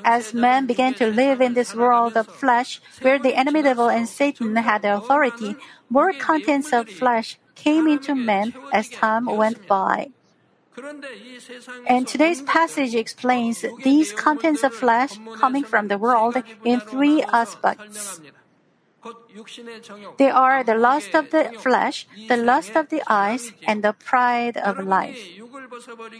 As 0.06 0.34
man 0.34 0.68
began 0.68 0.94
to 0.96 1.08
live 1.08 1.42
in 1.42 1.56
this 1.56 1.74
world 1.74 2.16
of 2.16 2.28
flesh, 2.28 2.80
where 3.02 3.18
the 3.18 3.34
enemy 3.34 3.64
devil 3.64 3.90
and 3.90 4.08
Satan 4.08 4.56
had 4.56 4.86
authority, 4.86 5.56
more 5.90 6.14
contents 6.14 6.72
of 6.72 6.88
flesh 6.88 7.40
came 7.56 7.88
into 7.88 8.14
man 8.14 8.54
as 8.72 8.88
time 8.90 9.26
went 9.26 9.68
by. 9.68 10.12
And 11.88 12.08
today's 12.08 12.42
passage 12.42 12.94
explains 12.94 13.66
these 13.84 14.14
contents 14.14 14.64
of 14.64 14.74
flesh 14.74 15.18
coming 15.38 15.64
from 15.64 15.88
the 15.88 15.98
world 15.98 16.38
in 16.64 16.80
three 16.80 17.24
aspects. 17.24 18.22
They 20.18 20.30
are 20.30 20.64
the 20.64 20.76
lust 20.76 21.16
of 21.16 21.32
the 21.32 21.54
flesh, 21.60 22.08
the 22.28 22.38
lust 22.38 22.76
of 22.76 22.90
the 22.90 23.02
eyes, 23.08 23.54
and 23.66 23.84
the 23.84 23.94
pride 23.94 24.58
of 24.58 24.80
life. 24.80 25.18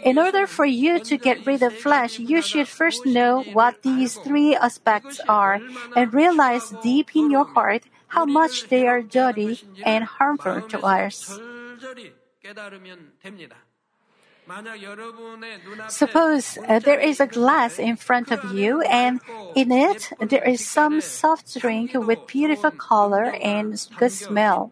In 0.04 0.18
order 0.18 0.46
for 0.46 0.64
you 0.64 0.98
to 1.00 1.16
get 1.16 1.44
rid 1.46 1.62
of 1.62 1.74
flesh, 1.74 2.18
you 2.18 2.40
should 2.40 2.68
first 2.68 3.04
know 3.04 3.42
what 3.52 3.82
these 3.82 4.16
three 4.16 4.56
aspects 4.56 5.20
are 5.28 5.60
and 5.96 6.14
realize 6.14 6.72
deep 6.82 7.14
in 7.14 7.30
your 7.30 7.44
heart 7.44 7.84
how 8.08 8.24
much 8.24 8.68
they 8.68 8.86
are 8.86 9.02
dirty 9.02 9.60
and 9.84 10.04
harmful 10.04 10.62
to 10.62 10.80
us. 10.80 11.38
Suppose 15.88 16.58
uh, 16.66 16.78
there 16.78 17.00
is 17.00 17.20
a 17.20 17.26
glass 17.26 17.78
in 17.78 17.96
front 17.96 18.30
of 18.30 18.52
you, 18.52 18.80
and 18.82 19.20
in 19.54 19.72
it 19.72 20.12
there 20.20 20.44
is 20.44 20.66
some 20.66 21.00
soft 21.00 21.58
drink 21.58 21.92
with 21.94 22.26
beautiful 22.26 22.70
color 22.70 23.34
and 23.42 23.76
good 23.98 24.12
smell. 24.12 24.70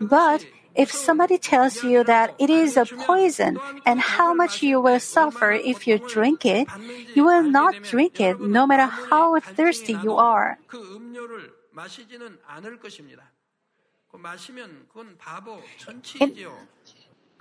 But 0.00 0.46
if 0.74 0.90
somebody 0.90 1.38
tells 1.38 1.84
you 1.84 2.02
that 2.04 2.34
it 2.38 2.50
is 2.50 2.76
a 2.76 2.86
poison 2.86 3.60
and 3.84 4.00
how 4.00 4.34
much 4.34 4.62
you 4.62 4.80
will 4.80 5.00
suffer 5.00 5.52
if 5.52 5.86
you 5.86 5.98
drink 5.98 6.44
it, 6.44 6.66
you 7.14 7.24
will 7.24 7.42
not 7.42 7.82
drink 7.82 8.20
it 8.20 8.40
no 8.40 8.66
matter 8.66 8.86
how 8.86 9.38
thirsty 9.38 9.92
you 10.02 10.14
are. 10.14 10.58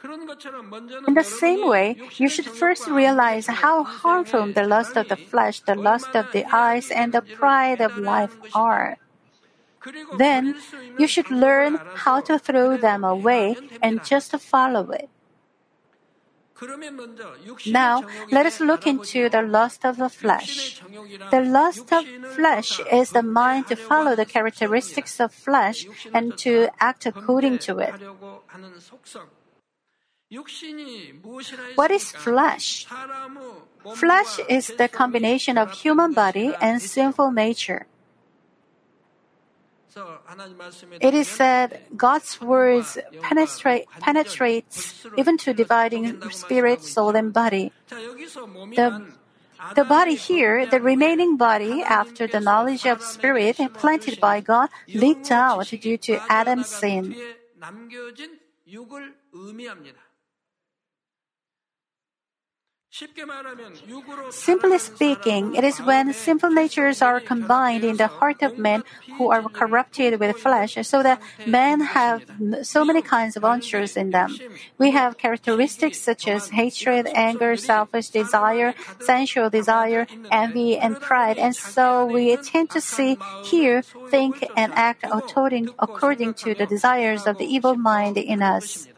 In 0.04 1.14
the 1.14 1.24
same 1.24 1.68
way, 1.68 1.98
you 2.18 2.28
should 2.28 2.46
first 2.46 2.88
realize 2.88 3.48
how 3.48 3.84
harmful 3.84 4.52
the 4.52 4.64
lust 4.64 4.98
of 4.98 5.10
the 5.10 5.16
flesh, 5.16 5.60
the 5.62 5.76
lust 5.76 6.16
of 6.16 6.32
the 6.32 6.46
eyes, 6.52 6.90
and 6.90 7.14
the 7.14 7.22
pride 7.22 7.82
of 7.82 7.98
life 7.98 8.36
are. 8.56 8.98
Then 10.18 10.56
you 10.98 11.08
should 11.08 11.30
learn 11.32 11.80
how 12.06 12.22
to 12.22 12.38
throw 12.38 12.78
them 12.78 13.04
away 13.04 13.58
and 13.82 14.04
just 14.04 14.32
follow 14.38 14.92
it. 14.92 15.10
Now, 17.66 18.06
let 18.32 18.46
us 18.46 18.60
look 18.60 18.86
into 18.86 19.30
the 19.30 19.42
lust 19.42 19.84
of 19.84 19.98
the 19.98 20.10
flesh. 20.10 20.80
The 21.32 21.42
lust 21.42 21.92
of 21.92 22.06
flesh 22.36 22.80
is 22.92 23.10
the 23.12 23.24
mind 23.24 23.68
to 23.68 23.76
follow 23.76 24.16
the 24.16 24.26
characteristics 24.26 25.20
of 25.20 25.34
flesh 25.34 25.88
and 26.14 26.38
to 26.40 26.70
act 26.80 27.08
according 27.08 27.58
to 27.66 27.80
it. 27.80 27.96
What 31.76 31.92
is 31.92 32.12
flesh? 32.12 32.88
Flesh 33.96 34.40
is 34.48 34.68
the 34.78 34.88
combination 34.88 35.58
of 35.58 35.72
human 35.72 36.14
body 36.14 36.54
and 36.62 36.82
sinful 36.82 37.32
nature. 37.32 37.88
It 41.02 41.14
is 41.14 41.28
said 41.28 41.82
God's 41.98 42.40
words 42.40 42.98
penetrate, 43.22 43.88
penetrates 44.00 45.06
even 45.18 45.38
to 45.40 45.54
dividing 45.54 46.22
spirit, 46.32 46.82
soul, 46.82 47.16
and 47.16 47.34
body. 47.34 47.74
The, 47.90 49.04
the 49.76 49.84
body 49.84 50.16
here, 50.16 50.66
the 50.66 50.80
remaining 50.80 51.36
body 51.36 51.84
after 51.84 52.26
the 52.26 52.40
knowledge 52.40 52.86
of 52.86 53.04
spirit 53.04 53.60
implanted 53.60 54.22
by 54.22 54.40
God, 54.40 54.70
leaked 54.94 55.30
out 55.30 55.68
due 55.68 55.98
to 55.98 56.22
Adam's 56.30 56.68
sin. 56.68 57.16
Simply 64.32 64.78
speaking, 64.78 65.56
it 65.56 65.64
is 65.64 65.80
when 65.82 66.14
simple 66.14 66.50
natures 66.50 67.02
are 67.02 67.22
combined 67.22 67.86
in 67.86 67.96
the 67.96 68.08
heart 68.08 68.42
of 68.44 68.58
men 68.58 68.84
who 69.18 69.32
are 69.32 69.42
corrupted 69.44 70.20
with 70.20 70.36
flesh, 70.36 70.76
so 70.86 71.02
that 71.02 71.22
men 71.48 71.80
have 71.80 72.26
so 72.64 72.84
many 72.84 73.02
kinds 73.02 73.38
of 73.38 73.46
untruths 73.46 73.96
in 73.96 74.12
them. 74.12 74.36
We 74.78 74.92
have 74.92 75.18
characteristics 75.18 76.02
such 76.02 76.28
as 76.28 76.50
hatred, 76.50 77.08
anger, 77.16 77.56
selfish 77.56 78.10
desire, 78.10 78.76
sensual 79.00 79.50
desire, 79.50 80.06
envy, 80.30 80.78
and 80.78 81.00
pride, 81.00 81.38
and 81.38 81.56
so 81.56 82.06
we 82.06 82.36
tend 82.36 82.72
to 82.72 82.82
see, 82.82 83.18
hear, 83.46 83.84
think, 84.10 84.46
and 84.58 84.74
act 84.74 85.06
according 85.08 86.34
to 86.44 86.54
the 86.56 86.66
desires 86.68 87.26
of 87.26 87.38
the 87.38 87.46
evil 87.46 87.76
mind 87.76 88.18
in 88.18 88.42
us. 88.42 88.90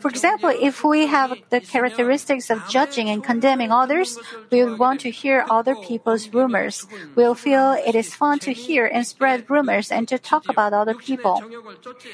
For 0.00 0.08
example, 0.08 0.50
if 0.50 0.84
we 0.84 1.06
have 1.06 1.34
the 1.50 1.60
characteristics 1.60 2.50
of 2.50 2.62
judging 2.68 3.10
and 3.10 3.24
condemning 3.24 3.72
others, 3.72 4.16
we 4.48 4.62
will 4.62 4.76
want 4.76 5.00
to 5.00 5.10
hear 5.10 5.44
other 5.50 5.74
people's 5.74 6.28
rumors. 6.32 6.86
We'll 7.16 7.34
feel 7.34 7.72
it 7.72 7.96
is 7.96 8.14
fun 8.14 8.38
to 8.40 8.52
hear 8.52 8.86
and 8.86 9.04
spread 9.04 9.50
rumors 9.50 9.90
and 9.90 10.06
to 10.06 10.20
talk 10.20 10.48
about 10.48 10.72
other 10.72 10.94
people. 10.94 11.42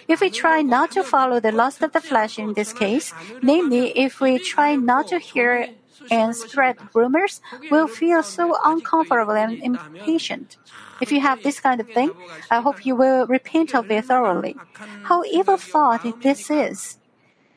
If 0.08 0.22
we 0.22 0.30
try 0.30 0.62
not 0.62 0.92
to 0.92 1.04
follow 1.04 1.40
the 1.40 1.52
lust 1.52 1.82
of 1.82 1.92
the 1.92 2.00
flesh 2.00 2.38
in 2.38 2.54
this 2.54 2.72
case, 2.72 3.12
namely, 3.42 3.90
if 3.90 4.18
we 4.18 4.38
try 4.38 4.76
not 4.76 5.08
to 5.08 5.18
hear 5.18 5.68
and 6.10 6.34
spread 6.34 6.78
rumors, 6.94 7.42
we'll 7.70 7.88
feel 7.88 8.22
so 8.22 8.56
uncomfortable 8.64 9.36
and 9.36 9.62
impatient. 9.62 10.56
If 11.00 11.12
you 11.12 11.20
have 11.20 11.42
this 11.42 11.60
kind 11.60 11.80
of 11.80 11.88
thing, 11.88 12.12
I 12.50 12.60
hope 12.60 12.84
you 12.84 12.94
will 12.96 13.26
repent 13.26 13.74
of 13.74 13.90
it 13.90 14.06
thoroughly. 14.06 14.56
How 15.04 15.24
evil 15.24 15.56
thought 15.56 16.04
this 16.22 16.50
is. 16.50 16.98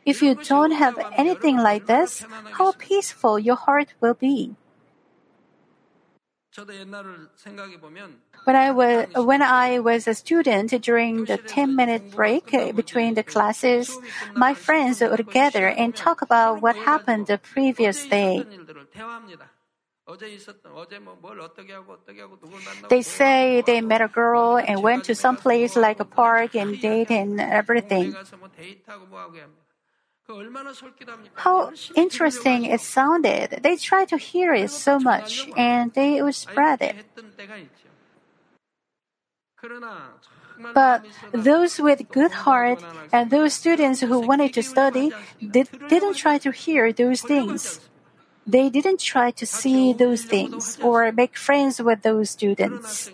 If 0.06 0.22
you 0.22 0.36
don't 0.36 0.72
have 0.72 0.98
anything 1.14 1.58
like 1.58 1.86
this, 1.86 2.26
how 2.58 2.74
peaceful 2.74 3.38
your 3.38 3.56
heart 3.56 3.94
will 4.02 4.16
be. 4.16 4.56
When 8.44 8.56
I 8.58 8.72
was 8.72 9.08
when 9.16 9.42
I 9.42 9.80
was 9.80 10.06
a 10.06 10.14
student 10.14 10.72
during 10.82 11.24
the 11.24 11.38
10 11.38 11.76
minute 11.78 12.12
break 12.12 12.52
between 12.52 13.14
the 13.14 13.24
classes, 13.24 13.98
my 14.36 14.54
friends 14.54 15.00
would 15.00 15.32
gather 15.32 15.70
and 15.70 15.96
talk 15.96 16.22
about 16.22 16.62
what 16.62 16.76
happened 16.76 17.28
the 17.28 17.38
previous 17.38 18.06
day. 18.06 18.44
They 22.90 23.02
say 23.02 23.64
they 23.66 23.82
met 23.82 24.02
a 24.02 24.08
girl 24.08 24.58
and 24.58 24.82
went 24.82 25.06
to 25.06 25.16
some 25.16 25.38
place 25.38 25.76
like 25.76 26.00
a 26.00 26.06
park 26.06 26.56
and 26.56 26.80
date 26.82 27.12
and 27.12 27.40
everything. 27.40 28.16
How 31.36 31.72
interesting 31.96 32.66
it 32.66 32.82
sounded. 32.82 33.60
They 33.64 33.76
tried 33.76 34.10
to 34.10 34.18
hear 34.18 34.54
it 34.54 34.72
so 34.72 35.00
much 35.00 35.48
and 35.58 35.94
they 35.94 36.22
would 36.22 36.36
spread 36.36 36.82
it. 36.82 36.96
But 40.74 41.06
those 41.32 41.80
with 41.80 42.10
good 42.10 42.32
heart 42.32 42.84
and 43.12 43.30
those 43.30 43.54
students 43.54 44.02
who 44.02 44.20
wanted 44.20 44.54
to 44.54 44.64
study 44.64 45.12
did, 45.40 45.70
didn't 45.90 46.16
try 46.16 46.38
to 46.40 46.52
hear 46.52 46.94
those 46.94 47.22
things. 47.22 47.80
They 48.46 48.70
didn't 48.70 49.00
try 49.00 49.32
to 49.32 49.46
see 49.46 49.94
those 49.94 50.24
things 50.24 50.78
or 50.82 51.12
make 51.12 51.38
friends 51.38 51.82
with 51.82 52.02
those 52.02 52.32
students. 52.32 53.12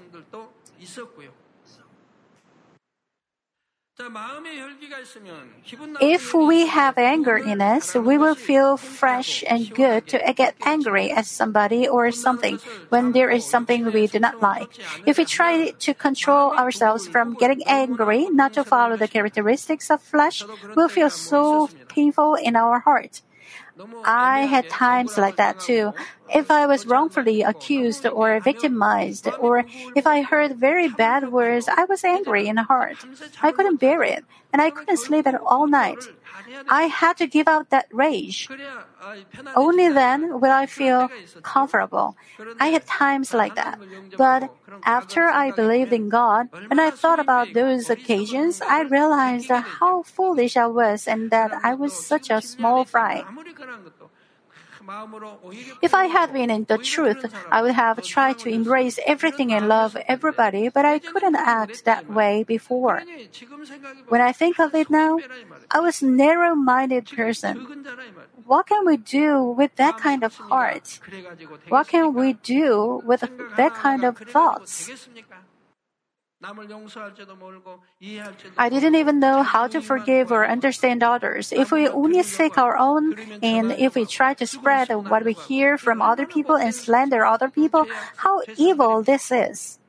If 6.00 6.34
we 6.36 6.68
have 6.68 7.00
anger 7.00 7.36
in 7.36 7.62
us, 7.62 7.96
we 7.96 8.18
will 8.18 8.36
feel 8.36 8.78
fresh 8.78 9.44
and 9.48 9.74
good 9.74 10.08
to 10.10 10.22
get 10.36 10.56
angry 10.64 11.10
at 11.10 11.26
somebody 11.26 11.88
or 11.88 12.12
something 12.12 12.60
when 12.90 13.12
there 13.14 13.32
is 13.32 13.44
something 13.44 13.92
we 13.92 14.06
do 14.06 14.20
not 14.20 14.40
like. 14.40 14.70
If 15.08 15.18
we 15.18 15.26
try 15.26 15.72
to 15.72 15.94
control 15.96 16.54
ourselves 16.54 17.08
from 17.08 17.34
getting 17.34 17.64
angry, 17.66 18.30
not 18.30 18.54
to 18.54 18.64
follow 18.64 18.98
the 18.98 19.08
characteristics 19.08 19.90
of 19.90 20.02
flesh, 20.02 20.44
we'll 20.76 20.90
feel 20.90 21.10
so 21.10 21.68
painful 21.90 22.36
in 22.36 22.56
our 22.56 22.80
heart. 22.80 23.22
I 24.04 24.46
had 24.48 24.70
times 24.70 25.18
like 25.18 25.36
that 25.36 25.60
too. 25.60 25.94
If 26.34 26.50
I 26.50 26.66
was 26.66 26.86
wrongfully 26.86 27.42
accused 27.42 28.06
or 28.08 28.40
victimized, 28.40 29.28
or 29.38 29.66
if 29.96 30.08
I 30.08 30.22
heard 30.22 30.58
very 30.58 30.88
bad 30.88 31.32
words, 31.32 31.68
I 31.68 31.86
was 31.86 32.04
angry 32.04 32.48
in 32.48 32.58
heart. 32.58 33.06
I 33.42 33.52
couldn't 33.52 33.78
bear 33.80 34.04
it, 34.04 34.26
and 34.52 34.62
I 34.62 34.72
couldn't 34.72 34.98
sleep 34.98 35.28
at 35.28 35.36
all 35.36 35.68
night. 35.68 36.10
I 36.70 36.84
had 36.84 37.18
to 37.18 37.28
give 37.28 37.48
out 37.48 37.70
that 37.70 37.88
rage. 37.92 38.50
Only 39.56 39.90
then 39.90 40.40
will 40.40 40.52
I 40.52 40.66
feel 40.66 41.10
comfortable. 41.44 42.16
I 42.60 42.68
had 42.68 42.86
times 42.86 43.34
like 43.34 43.56
that. 43.56 43.80
But 44.16 44.52
after 44.84 45.24
I 45.28 45.52
believed 45.52 45.92
in 45.94 46.10
God, 46.10 46.50
when 46.68 46.80
I 46.80 46.92
thought 46.92 47.20
about 47.20 47.54
those 47.54 47.90
occasions, 47.90 48.62
I 48.68 48.82
realized 48.82 49.50
how 49.50 50.04
foolish 50.04 50.56
I 50.58 50.68
was 50.68 51.08
and 51.08 51.30
that 51.32 51.52
I 51.64 51.74
was 51.74 51.94
such 51.94 52.30
a 52.30 52.42
small 52.42 52.86
fry. 52.86 53.26
If 55.82 55.94
I 55.94 56.06
had 56.06 56.34
been 56.34 56.50
in 56.50 56.66
the 56.66 56.78
truth, 56.78 57.26
I 57.52 57.62
would 57.62 57.74
have 57.74 58.02
tried 58.04 58.40
to 58.40 58.50
embrace 58.50 59.00
everything 59.06 59.52
and 59.54 59.68
love 59.68 59.98
everybody, 60.08 60.70
but 60.70 60.86
I 60.86 61.00
couldn't 61.00 61.36
act 61.36 61.86
that 61.86 62.10
way 62.10 62.44
before. 62.44 63.04
When 64.08 64.22
I 64.22 64.32
think 64.32 64.60
of 64.60 64.74
it 64.74 64.90
now, 64.90 65.20
I 65.72 65.80
was 65.80 66.02
a 66.02 66.08
narrow-minded 66.08 67.08
person. 67.12 67.86
What 68.46 68.68
can 68.68 68.86
we 68.86 68.98
do 68.98 69.44
with 69.44 69.76
that 69.76 69.98
kind 69.98 70.24
of 70.24 70.36
heart? 70.36 71.00
What 71.68 71.88
can 71.90 72.14
we 72.14 72.34
do 72.34 73.02
with 73.06 73.24
that 73.58 73.76
kind 73.76 74.04
of 74.04 74.18
thoughts? 74.18 74.90
I 78.58 78.70
didn't 78.70 78.96
even 78.96 79.20
know 79.20 79.42
how 79.42 79.68
to 79.68 79.82
forgive 79.82 80.32
or 80.32 80.48
understand 80.48 81.02
others. 81.02 81.52
If 81.52 81.72
we 81.72 81.88
only 81.88 82.22
seek 82.22 82.60
our 82.60 82.78
own 82.78 83.16
and 83.42 83.72
if 83.72 83.96
we 83.96 84.06
try 84.06 84.36
to 84.36 84.46
spread 84.46 84.90
what 84.94 85.26
we 85.26 85.34
hear 85.34 85.80
from 85.80 86.00
other 86.00 86.28
people 86.28 86.56
and 86.56 86.76
slander 86.76 87.26
other 87.26 87.50
people, 87.50 87.88
how 88.18 88.44
evil 88.56 89.02
this 89.02 89.32
is. 89.32 89.80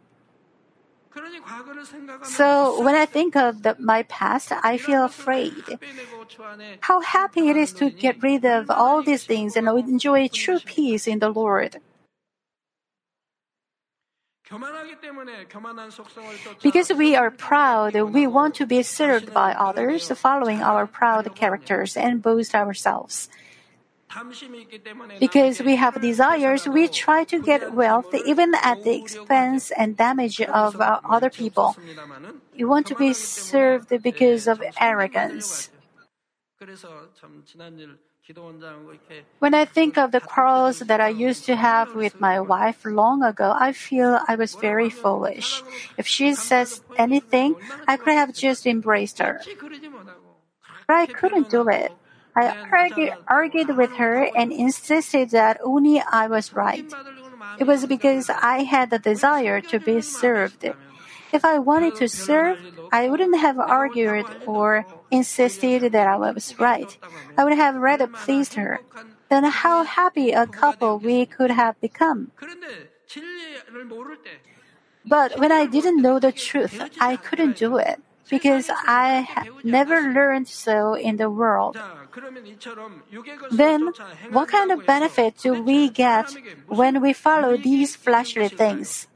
So 2.22 2.80
when 2.82 2.94
I 2.94 3.04
think 3.04 3.36
of 3.36 3.62
the, 3.62 3.76
my 3.78 4.04
past, 4.04 4.52
I 4.52 4.78
feel 4.78 5.04
afraid. 5.04 5.52
How 6.80 7.00
happy 7.00 7.48
it 7.48 7.56
is 7.56 7.72
to 7.74 7.90
get 7.90 8.22
rid 8.22 8.44
of 8.46 8.70
all 8.70 9.02
these 9.02 9.24
things 9.24 9.56
and 9.56 9.68
enjoy 9.68 10.28
true 10.28 10.60
peace 10.60 11.06
in 11.06 11.18
the 11.18 11.28
Lord. 11.28 11.80
Because 16.62 16.92
we 16.92 17.16
are 17.16 17.30
proud, 17.30 17.94
we 17.94 18.26
want 18.26 18.54
to 18.56 18.66
be 18.66 18.82
served 18.82 19.34
by 19.34 19.52
others, 19.52 20.08
following 20.12 20.62
our 20.62 20.86
proud 20.86 21.34
characters 21.34 21.96
and 21.96 22.22
boast 22.22 22.54
ourselves. 22.54 23.28
Because 25.20 25.60
we 25.60 25.76
have 25.76 26.00
desires, 26.00 26.66
we 26.66 26.88
try 26.88 27.24
to 27.24 27.42
get 27.42 27.74
wealth 27.74 28.14
even 28.24 28.54
at 28.54 28.82
the 28.84 28.94
expense 28.96 29.70
and 29.70 29.96
damage 29.98 30.40
of 30.40 30.76
other 30.80 31.28
people. 31.28 31.76
We 32.56 32.64
want 32.64 32.86
to 32.86 32.94
be 32.94 33.12
served 33.12 34.02
because 34.02 34.48
of 34.48 34.62
arrogance. 34.80 35.70
When 39.38 39.54
I 39.54 39.64
think 39.64 39.96
of 39.96 40.10
the 40.12 40.20
quarrels 40.20 40.80
that 40.80 41.00
I 41.00 41.08
used 41.08 41.46
to 41.46 41.56
have 41.56 41.94
with 41.94 42.20
my 42.20 42.40
wife 42.40 42.84
long 42.84 43.22
ago, 43.22 43.54
I 43.56 43.72
feel 43.72 44.20
I 44.28 44.34
was 44.34 44.54
very 44.54 44.90
foolish. 44.90 45.62
If 45.96 46.06
she 46.06 46.34
says 46.34 46.82
anything, 46.96 47.56
I 47.86 47.96
could 47.96 48.14
have 48.14 48.34
just 48.34 48.66
embraced 48.66 49.18
her. 49.20 49.40
But 50.86 50.96
I 50.96 51.06
couldn't 51.06 51.48
do 51.50 51.68
it. 51.68 51.92
I 52.36 52.54
argued, 52.72 53.12
argued 53.28 53.76
with 53.76 53.92
her 53.96 54.28
and 54.36 54.52
insisted 54.52 55.30
that 55.30 55.60
only 55.64 56.00
I 56.00 56.26
was 56.26 56.52
right. 56.52 56.92
It 57.58 57.66
was 57.66 57.86
because 57.86 58.30
I 58.30 58.64
had 58.64 58.90
the 58.90 58.98
desire 58.98 59.60
to 59.62 59.80
be 59.80 60.00
served. 60.00 60.64
If 61.32 61.44
I 61.44 61.58
wanted 61.58 61.96
to 61.96 62.08
serve, 62.08 62.58
I 62.92 63.08
wouldn't 63.08 63.38
have 63.38 63.58
argued 63.58 64.26
or 64.46 64.86
insisted 65.10 65.92
that 65.92 66.06
I 66.06 66.16
was 66.16 66.58
right. 66.58 66.96
I 67.36 67.44
would 67.44 67.56
have 67.56 67.76
rather 67.76 68.06
pleased 68.06 68.54
her. 68.54 68.80
Then 69.28 69.44
how 69.44 69.84
happy 69.84 70.32
a 70.32 70.46
couple 70.46 70.98
we 70.98 71.26
could 71.26 71.50
have 71.50 71.80
become. 71.80 72.32
But 75.04 75.38
when 75.38 75.52
I 75.52 75.66
didn't 75.66 76.02
know 76.02 76.18
the 76.18 76.32
truth, 76.32 76.80
I 77.00 77.16
couldn't 77.16 77.56
do 77.56 77.76
it 77.76 78.00
because 78.28 78.70
I 78.70 79.48
never 79.64 80.12
learned 80.12 80.48
so 80.48 80.94
in 80.94 81.16
the 81.16 81.30
world. 81.30 81.78
Then, 83.50 83.92
what 84.30 84.48
kind 84.48 84.70
of 84.70 84.86
benefit 84.86 85.38
do 85.38 85.62
we 85.62 85.88
get 85.88 86.34
when 86.66 87.00
we 87.00 87.12
follow 87.12 87.56
these 87.56 87.96
fleshly 87.96 88.48
things? 88.48 89.06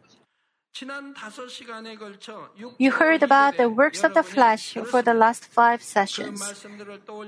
You 2.79 2.91
heard 2.91 3.23
about 3.23 3.57
the 3.57 3.69
works 3.69 4.03
of 4.05 4.15
the 4.15 4.23
flesh 4.23 4.75
for 4.75 5.03
the 5.03 5.13
last 5.13 5.45
five 5.45 5.83
sessions. 5.83 6.65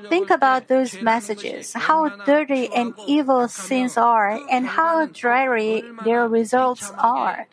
Think 0.09 0.31
about 0.31 0.69
those 0.69 1.03
messages, 1.03 1.75
how 1.75 2.09
dirty 2.25 2.73
and 2.73 2.95
evil 3.07 3.49
sins 3.49 3.97
are, 3.97 4.41
and 4.51 4.67
how 4.67 5.07
dreary 5.07 5.85
their 6.05 6.27
results 6.27 6.91
are. 6.97 7.47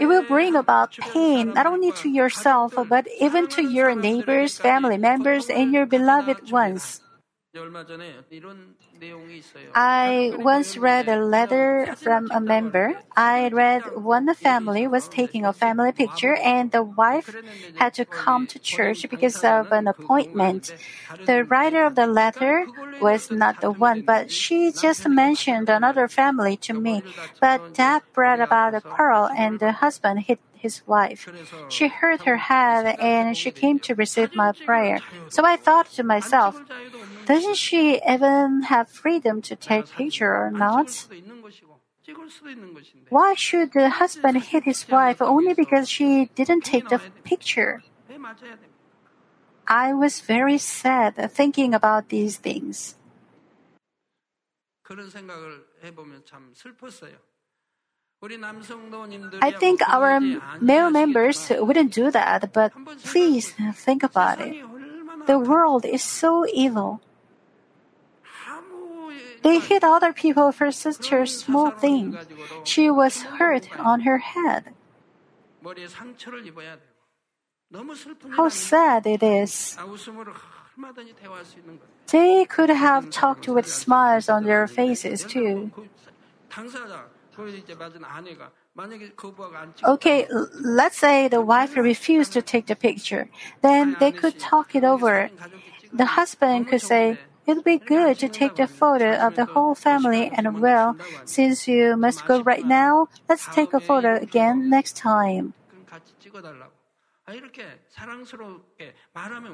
It 0.00 0.06
will 0.06 0.24
bring 0.24 0.56
about 0.56 0.96
pain 0.96 1.52
not 1.52 1.66
only 1.66 1.92
to 1.92 2.08
yourself, 2.08 2.74
but 2.88 3.06
even 3.20 3.46
to 3.48 3.62
your 3.62 3.94
neighbors, 3.94 4.58
family 4.58 4.98
members, 4.98 5.48
and 5.50 5.72
your 5.72 5.86
beloved 5.86 6.50
ones. 6.50 7.00
I 9.74 10.32
once 10.34 10.76
read 10.76 11.06
a 11.08 11.16
letter 11.22 11.94
from 11.96 12.30
a 12.32 12.40
member. 12.40 12.94
I 13.14 13.48
read 13.48 13.90
one 13.94 14.32
family 14.34 14.86
was 14.86 15.06
taking 15.08 15.44
a 15.44 15.52
family 15.52 15.92
picture 15.92 16.36
and 16.36 16.70
the 16.70 16.82
wife 16.82 17.36
had 17.74 17.92
to 17.94 18.06
come 18.06 18.46
to 18.48 18.58
church 18.58 19.06
because 19.08 19.44
of 19.44 19.70
an 19.70 19.86
appointment. 19.86 20.72
The 21.26 21.44
writer 21.44 21.84
of 21.84 21.94
the 21.94 22.06
letter 22.06 22.68
was 22.98 23.30
not 23.30 23.60
the 23.60 23.70
one, 23.70 24.00
but 24.00 24.30
she 24.30 24.72
just 24.72 25.06
mentioned 25.06 25.68
another 25.68 26.08
family 26.08 26.56
to 26.58 26.72
me. 26.72 27.04
But 27.38 27.62
that 27.74 28.02
brought 28.14 28.40
about 28.40 28.74
a 28.74 28.80
quarrel 28.80 29.28
and 29.36 29.58
the 29.60 29.72
husband 29.72 30.20
hit 30.20 30.40
his 30.56 30.86
wife. 30.86 31.28
She 31.68 31.88
hurt 31.88 32.22
her 32.22 32.38
head 32.38 32.96
and 32.98 33.36
she 33.36 33.50
came 33.50 33.78
to 33.80 33.94
receive 33.94 34.34
my 34.34 34.52
prayer. 34.52 35.02
So 35.28 35.44
I 35.44 35.56
thought 35.56 35.90
to 35.92 36.02
myself, 36.02 36.62
doesn't 37.26 37.56
she 37.56 38.00
even 38.06 38.62
have 38.70 38.88
freedom 38.88 39.42
to 39.42 39.56
take 39.56 39.90
picture 39.90 40.34
or 40.34 40.50
not? 40.50 41.06
Why 43.08 43.34
should 43.34 43.72
the 43.72 43.90
husband 43.90 44.38
hit 44.44 44.64
his 44.64 44.88
wife 44.88 45.20
only 45.20 45.54
because 45.54 45.88
she 45.90 46.30
didn't 46.34 46.62
take 46.62 46.88
the 46.88 47.00
picture? 47.24 47.82
I 49.66 49.92
was 49.92 50.20
very 50.20 50.58
sad 50.58 51.14
thinking 51.32 51.74
about 51.74 52.08
these 52.08 52.36
things. 52.36 52.94
I 59.42 59.50
think 59.58 59.82
our 59.88 60.20
male 60.60 60.90
members 60.90 61.50
wouldn't 61.50 61.92
do 61.92 62.10
that, 62.10 62.52
but 62.52 62.72
please 63.02 63.52
think 63.74 64.02
about 64.02 64.40
it. 64.40 64.64
The 65.26 65.38
world 65.38 65.84
is 65.84 66.02
so 66.02 66.46
evil. 66.46 67.00
They 69.42 69.58
hit 69.58 69.84
other 69.84 70.12
people 70.12 70.52
for 70.52 70.70
such 70.72 71.12
a 71.12 71.26
small 71.26 71.70
thing. 71.70 72.16
She 72.64 72.90
was 72.90 73.22
hurt 73.22 73.68
on 73.78 74.00
her 74.00 74.18
head. 74.18 74.74
How 78.36 78.48
sad 78.48 79.06
it 79.06 79.22
is. 79.22 79.76
They 82.08 82.44
could 82.44 82.70
have 82.70 83.10
talked 83.10 83.48
with 83.48 83.66
smiles 83.66 84.28
on 84.28 84.44
their 84.44 84.66
faces 84.66 85.24
too. 85.24 85.72
Okay, 89.84 90.26
let's 90.60 90.98
say 90.98 91.28
the 91.28 91.40
wife 91.40 91.76
refused 91.76 92.32
to 92.34 92.42
take 92.42 92.66
the 92.66 92.76
picture. 92.76 93.28
Then 93.62 93.96
they 93.98 94.12
could 94.12 94.38
talk 94.38 94.74
it 94.74 94.84
over. 94.84 95.30
The 95.92 96.06
husband 96.06 96.68
could 96.68 96.82
say, 96.82 97.18
It'd 97.46 97.64
be 97.64 97.78
good 97.78 98.18
to 98.18 98.28
take 98.28 98.56
the 98.56 98.66
photo 98.66 99.14
of 99.14 99.36
the 99.36 99.46
whole 99.46 99.74
family 99.74 100.30
and 100.34 100.60
well, 100.60 100.96
since 101.24 101.68
you 101.68 101.96
must 101.96 102.26
go 102.26 102.42
right 102.42 102.66
now, 102.66 103.08
let's 103.28 103.46
take 103.54 103.72
a 103.72 103.80
photo 103.80 104.16
again 104.16 104.68
next 104.68 104.96
time. 104.96 105.54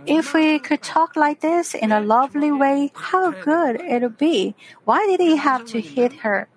If 0.07 0.35
we 0.35 0.59
could 0.59 0.83
talk 0.83 1.17
like 1.17 1.41
this 1.41 1.75
in 1.75 1.93
a 1.93 2.01
lovely 2.01 2.53
way, 2.53 2.93
how 2.95 3.31
good 3.31 3.81
it 3.81 4.03
would 4.03 4.19
be. 4.19 4.55
Why 4.85 5.07
did 5.07 5.21
he 5.21 5.37
have 5.37 5.65
to 5.67 5.81
hit 5.81 6.21
her? 6.21 6.49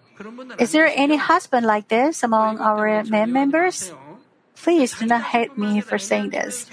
Is 0.59 0.71
there 0.71 0.91
any 0.93 1.15
husband 1.15 1.65
like 1.65 1.87
this 1.87 2.23
among 2.23 2.59
our 2.59 3.03
men 3.03 3.31
members? 3.31 3.93
Please 4.55 4.97
do 4.97 5.05
not 5.05 5.35
hate 5.35 5.57
me 5.57 5.79
for 5.81 5.97
saying 5.97 6.31
this. 6.31 6.67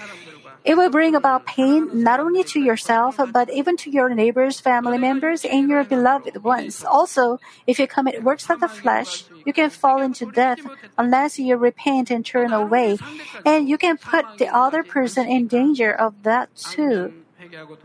It 0.63 0.77
will 0.77 0.89
bring 0.89 1.13
about 1.13 1.45
pain 1.45 1.89
not 1.91 2.19
only 2.19 2.43
to 2.45 2.59
yourself, 2.59 3.19
but 3.31 3.51
even 3.51 3.75
to 3.83 3.91
your 3.91 4.09
neighbors, 4.15 4.59
family 4.59 4.97
members, 4.97 5.43
and 5.43 5.69
your 5.69 5.83
beloved 5.83 6.43
ones. 6.43 6.83
Also, 6.83 7.39
if 7.67 7.79
you 7.79 7.87
commit 7.87 8.23
works 8.23 8.49
of 8.49 8.61
the 8.61 8.69
flesh, 8.69 9.25
you 9.45 9.51
can 9.51 9.69
fall 9.69 10.01
into 10.01 10.25
death 10.25 10.59
unless 10.97 11.37
you 11.37 11.57
repent 11.57 12.09
and 12.09 12.25
turn 12.25 12.53
away, 12.53 12.97
and 13.45 13.67
you 13.67 13.77
can 13.77 13.97
put 13.97 14.25
the 14.37 14.47
other 14.47 14.83
person 14.83 15.27
in 15.27 15.47
danger 15.47 15.91
of 15.91 16.23
that 16.23 16.55
too. 16.55 17.11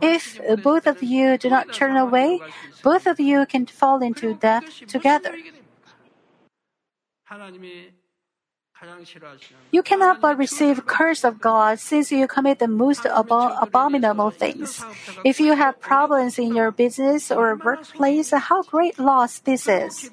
If 0.00 0.38
both 0.62 0.86
of 0.86 1.02
you 1.02 1.36
do 1.36 1.50
not 1.50 1.72
turn 1.72 1.96
away, 1.96 2.40
both 2.82 3.06
of 3.06 3.18
you 3.18 3.44
can 3.44 3.66
fall 3.66 4.00
into 4.02 4.34
death 4.34 4.86
together. 4.86 5.34
You 9.70 9.82
cannot 9.82 10.20
but 10.20 10.38
receive 10.38 10.86
curse 10.86 11.24
of 11.24 11.40
God 11.40 11.78
since 11.80 12.12
you 12.12 12.26
commit 12.28 12.58
the 12.58 12.68
most 12.68 13.06
abominable 13.06 14.30
things. 14.30 14.84
If 15.24 15.40
you 15.40 15.54
have 15.54 15.80
problems 15.80 16.38
in 16.38 16.54
your 16.54 16.70
business 16.70 17.30
or 17.30 17.56
workplace, 17.56 18.30
how 18.30 18.62
great 18.62 18.98
loss 18.98 19.40
this 19.40 19.68
is. 19.68 20.10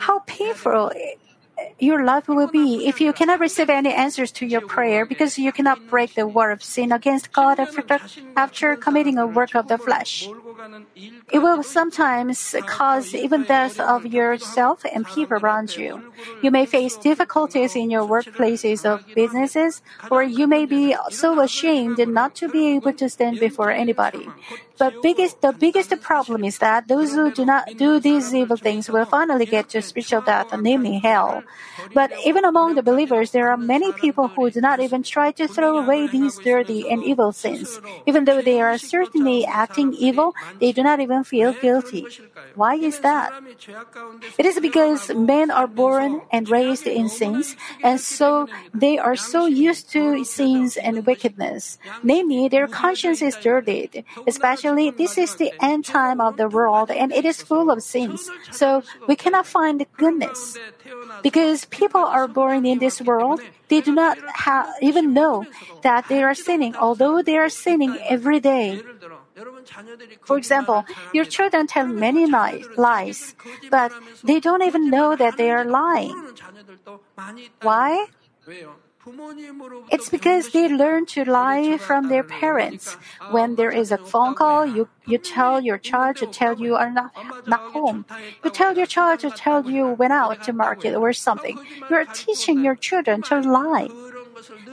How 0.00 0.18
painful 0.26 0.92
your 1.78 2.04
life 2.04 2.28
will 2.28 2.48
be 2.48 2.86
if 2.86 3.00
you 3.00 3.12
cannot 3.12 3.40
receive 3.40 3.70
any 3.70 3.92
answers 3.92 4.30
to 4.32 4.46
your 4.46 4.60
prayer 4.60 5.04
because 5.06 5.38
you 5.38 5.52
cannot 5.52 5.78
break 5.88 6.14
the 6.14 6.26
war 6.26 6.50
of 6.50 6.62
sin 6.62 6.92
against 6.92 7.32
God 7.32 7.58
after, 7.60 7.84
after 8.36 8.76
committing 8.76 9.18
a 9.18 9.26
work 9.26 9.54
of 9.54 9.68
the 9.68 9.78
flesh. 9.78 10.28
It 11.30 11.38
will 11.40 11.62
sometimes 11.62 12.54
cause 12.66 13.14
even 13.14 13.44
death 13.44 13.78
of 13.78 14.06
yourself 14.06 14.84
and 14.92 15.06
people 15.06 15.36
around 15.36 15.76
you. 15.76 16.02
You 16.42 16.50
may 16.50 16.66
face 16.66 16.96
difficulties 16.96 17.76
in 17.76 17.90
your 17.90 18.06
workplaces 18.06 18.84
or 18.88 19.00
businesses, 19.14 19.82
or 20.10 20.22
you 20.22 20.46
may 20.46 20.64
be 20.64 20.94
so 21.10 21.40
ashamed 21.40 21.98
not 22.08 22.34
to 22.36 22.48
be 22.48 22.68
able 22.76 22.92
to 22.94 23.08
stand 23.08 23.40
before 23.40 23.70
anybody. 23.70 24.28
But 24.78 25.02
biggest, 25.02 25.40
the 25.40 25.52
biggest 25.52 25.92
problem 26.00 26.44
is 26.44 26.58
that 26.58 26.88
those 26.88 27.12
who 27.12 27.32
do 27.32 27.44
not 27.44 27.76
do 27.76 27.98
these 28.00 28.34
evil 28.34 28.56
things 28.56 28.88
will 28.88 29.04
finally 29.04 29.46
get 29.46 29.68
to 29.70 29.82
spiritual 29.82 30.20
death, 30.20 30.48
namely 30.58 30.98
hell. 30.98 31.42
But 31.94 32.12
even 32.24 32.44
among 32.44 32.74
the 32.74 32.82
believers, 32.82 33.32
there 33.32 33.48
are 33.50 33.56
many 33.56 33.92
people 33.92 34.28
who 34.28 34.50
do 34.50 34.60
not 34.60 34.80
even 34.80 35.02
try 35.02 35.32
to 35.32 35.48
throw 35.48 35.78
away 35.78 36.06
these 36.06 36.38
dirty 36.38 36.88
and 36.88 37.02
evil 37.02 37.32
sins. 37.32 37.80
Even 38.06 38.24
though 38.24 38.42
they 38.42 38.60
are 38.60 38.78
certainly 38.78 39.44
acting 39.46 39.92
evil, 39.94 40.34
they 40.60 40.72
do 40.72 40.82
not 40.82 41.00
even 41.00 41.24
feel 41.24 41.52
guilty. 41.52 42.06
Why 42.54 42.74
is 42.74 43.00
that? 43.00 43.32
It 44.36 44.46
is 44.46 44.60
because 44.60 45.10
men 45.14 45.50
are 45.50 45.66
born 45.66 46.20
and 46.30 46.48
raised 46.48 46.86
in 46.86 47.08
sins, 47.08 47.56
and 47.82 48.00
so 48.00 48.48
they 48.74 48.98
are 48.98 49.16
so 49.16 49.46
used 49.46 49.90
to 49.92 50.24
sins 50.24 50.76
and 50.76 51.06
wickedness. 51.06 51.78
Namely, 52.02 52.48
their 52.48 52.66
conscience 52.66 53.22
is 53.22 53.36
dirtied. 53.36 54.04
Especially, 54.26 54.67
this 54.74 55.16
is 55.18 55.34
the 55.36 55.52
end 55.60 55.84
time 55.84 56.20
of 56.20 56.36
the 56.36 56.48
world, 56.48 56.90
and 56.90 57.12
it 57.12 57.24
is 57.24 57.42
full 57.42 57.70
of 57.70 57.82
sins. 57.82 58.30
So 58.50 58.82
we 59.06 59.16
cannot 59.16 59.46
find 59.46 59.84
goodness. 59.96 60.58
Because 61.22 61.64
people 61.66 62.04
are 62.04 62.28
born 62.28 62.64
in 62.64 62.78
this 62.78 63.00
world, 63.00 63.40
they 63.68 63.80
do 63.80 63.92
not 63.92 64.18
ha- 64.46 64.72
even 64.80 65.12
know 65.12 65.46
that 65.82 66.08
they 66.08 66.22
are 66.22 66.34
sinning, 66.34 66.74
although 66.76 67.22
they 67.22 67.36
are 67.36 67.48
sinning 67.48 67.98
every 68.08 68.40
day. 68.40 68.80
For 70.24 70.36
example, 70.36 70.84
your 71.12 71.24
children 71.24 71.66
tell 71.66 71.86
many 71.86 72.26
lies, 72.26 73.34
but 73.70 73.92
they 74.24 74.40
don't 74.40 74.62
even 74.62 74.90
know 74.90 75.16
that 75.16 75.36
they 75.36 75.50
are 75.50 75.64
lying. 75.64 76.16
Why? 77.60 78.06
It's 79.90 80.08
because 80.08 80.50
they 80.50 80.68
learn 80.68 81.06
to 81.06 81.24
lie 81.24 81.78
from 81.78 82.08
their 82.08 82.24
parents. 82.24 82.96
When 83.30 83.56
there 83.56 83.70
is 83.70 83.92
a 83.92 83.98
phone 83.98 84.34
call, 84.34 84.66
you, 84.66 84.88
you 85.06 85.18
tell 85.18 85.60
your 85.60 85.78
child 85.78 86.16
to 86.18 86.26
tell 86.26 86.58
you 86.58 86.76
are 86.76 86.90
not, 86.90 87.12
not 87.46 87.72
home. 87.72 88.04
You 88.44 88.50
tell 88.50 88.76
your 88.76 88.86
child 88.86 89.20
to 89.20 89.30
tell 89.30 89.68
you 89.68 89.88
went 89.88 90.12
out 90.12 90.42
to 90.44 90.52
market 90.52 90.94
or 90.94 91.12
something. 91.12 91.58
You're 91.90 92.06
teaching 92.06 92.62
your 92.62 92.76
children 92.76 93.22
to 93.22 93.40
lie. 93.40 93.88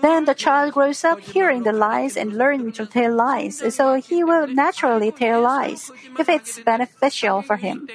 Then 0.02 0.26
the 0.26 0.36
child 0.36 0.74
grows 0.74 1.04
up 1.04 1.20
hearing 1.20 1.64
the 1.64 1.74
lies 1.74 2.18
and 2.18 2.38
learning 2.38 2.74
to 2.74 2.86
tell 2.86 3.14
lies, 3.16 3.64
so 3.74 3.96
he 3.96 4.24
will 4.24 4.48
naturally 4.48 5.12
tell 5.12 5.42
lies 5.42 5.92
if 6.20 6.30
it's 6.30 6.60
beneficial 6.60 7.42
for 7.42 7.58
him. 7.58 7.88